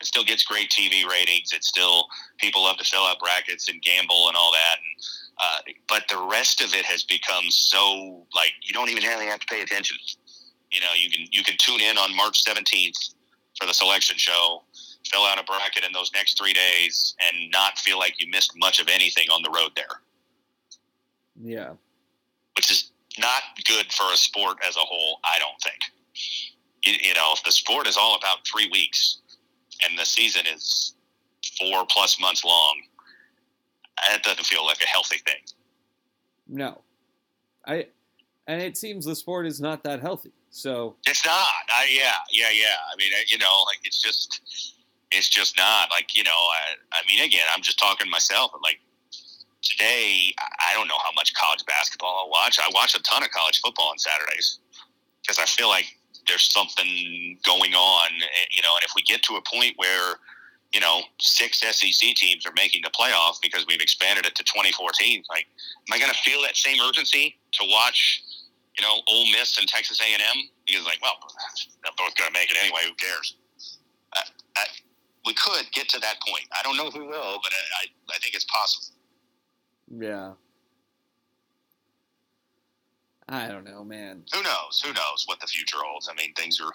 [0.00, 1.52] It still gets great TV ratings.
[1.52, 2.06] It's still
[2.38, 4.76] people love to fill out brackets and gamble and all that.
[4.76, 5.04] And,
[5.38, 9.40] uh, but the rest of it has become so like you don't even really have
[9.40, 9.96] to pay attention.
[10.70, 12.96] You know, you can you can tune in on March seventeenth
[13.58, 14.62] for the selection show,
[15.12, 18.52] fill out a bracket in those next three days, and not feel like you missed
[18.56, 20.00] much of anything on the road there,
[21.40, 21.72] Yeah,
[22.56, 25.18] which is not good for a sport as a whole.
[25.24, 25.78] I don't think.
[26.84, 29.18] You, you know, if the sport is all about three weeks
[29.88, 30.94] and the season is
[31.58, 32.80] four plus months long,
[34.08, 35.42] that doesn't feel like a healthy thing.
[36.46, 36.82] no,
[37.66, 37.86] I
[38.46, 40.32] and it seems the sport is not that healthy.
[40.50, 41.34] So It's not.
[41.68, 42.76] I, yeah, yeah, yeah.
[42.90, 44.75] I mean, you know, like it's just,
[45.10, 45.90] it's just not.
[45.90, 48.52] Like you know, I, I mean, again, I'm just talking to myself.
[48.62, 48.80] Like
[49.62, 52.58] today, I don't know how much college basketball I'll watch.
[52.58, 54.58] I watch a ton of college football on Saturdays
[55.22, 55.86] because I feel like
[56.28, 58.08] there's something going on.
[58.12, 60.16] eh, You know, and if we get to a point where
[60.72, 64.90] you know six SEC teams are making the playoff because we've expanded it to 24
[64.98, 65.46] teams, like,
[65.88, 68.22] am I going to feel that same urgency to watch?
[68.78, 71.14] you know, Ole Miss and Texas A&M because, like, well,
[71.82, 72.80] they're both going to make it anyway.
[72.86, 73.36] Who cares?
[75.26, 76.44] We could get to that point.
[76.58, 77.52] I don't know if we will, but
[77.82, 78.96] I, I, think it's possible.
[79.90, 80.32] yeah,
[83.28, 84.22] I don't know, man.
[84.32, 84.82] Who knows?
[84.84, 86.08] Who knows what the future holds?
[86.08, 86.72] I mean, things are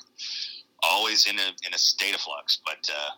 [0.83, 3.11] always in a in a state of flux, but uh,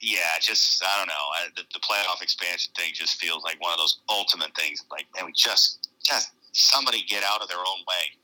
[0.00, 1.14] yeah, just I don't know.
[1.14, 4.84] I, the, the playoff expansion thing just feels like one of those ultimate things.
[4.90, 8.18] Like, man, we just just somebody get out of their own way,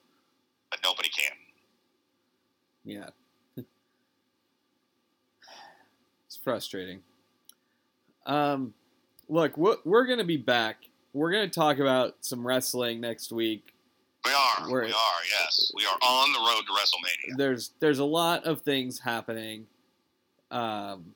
[0.70, 1.32] but nobody can.
[2.84, 3.08] Yeah.
[6.26, 7.00] it's frustrating.
[8.24, 8.72] Um,
[9.28, 10.84] look, we're, we're going to be back.
[11.12, 13.74] We're going to talk about some wrestling next week.
[14.24, 14.70] We are.
[14.70, 15.20] We're- we are.
[15.40, 17.36] Yes, we are on the road to WrestleMania.
[17.36, 19.66] There's there's a lot of things happening.
[20.52, 21.14] Um,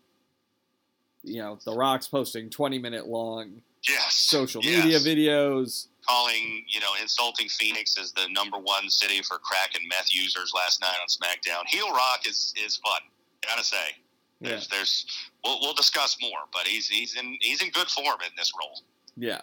[1.23, 4.15] you know, The Rock's posting 20 minute long Yes.
[4.15, 4.85] social yes.
[4.85, 5.87] media videos.
[6.09, 10.53] calling, you know, insulting Phoenix as the number one city for crack and meth users
[10.55, 11.67] last night on SmackDown.
[11.69, 13.01] Heel Rock is is fun,
[13.47, 13.95] gotta say.
[14.41, 15.07] Yeah, There's, there's,
[15.45, 18.81] we'll, we'll discuss more, but he's he's in he's in good form in this role.
[19.17, 19.41] yeah.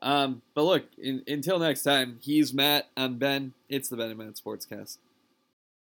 [0.00, 2.88] Um, but look, in, until next time, he's Matt.
[2.96, 3.52] I'm Ben.
[3.68, 4.98] It's the Ben and Matt Sportscast.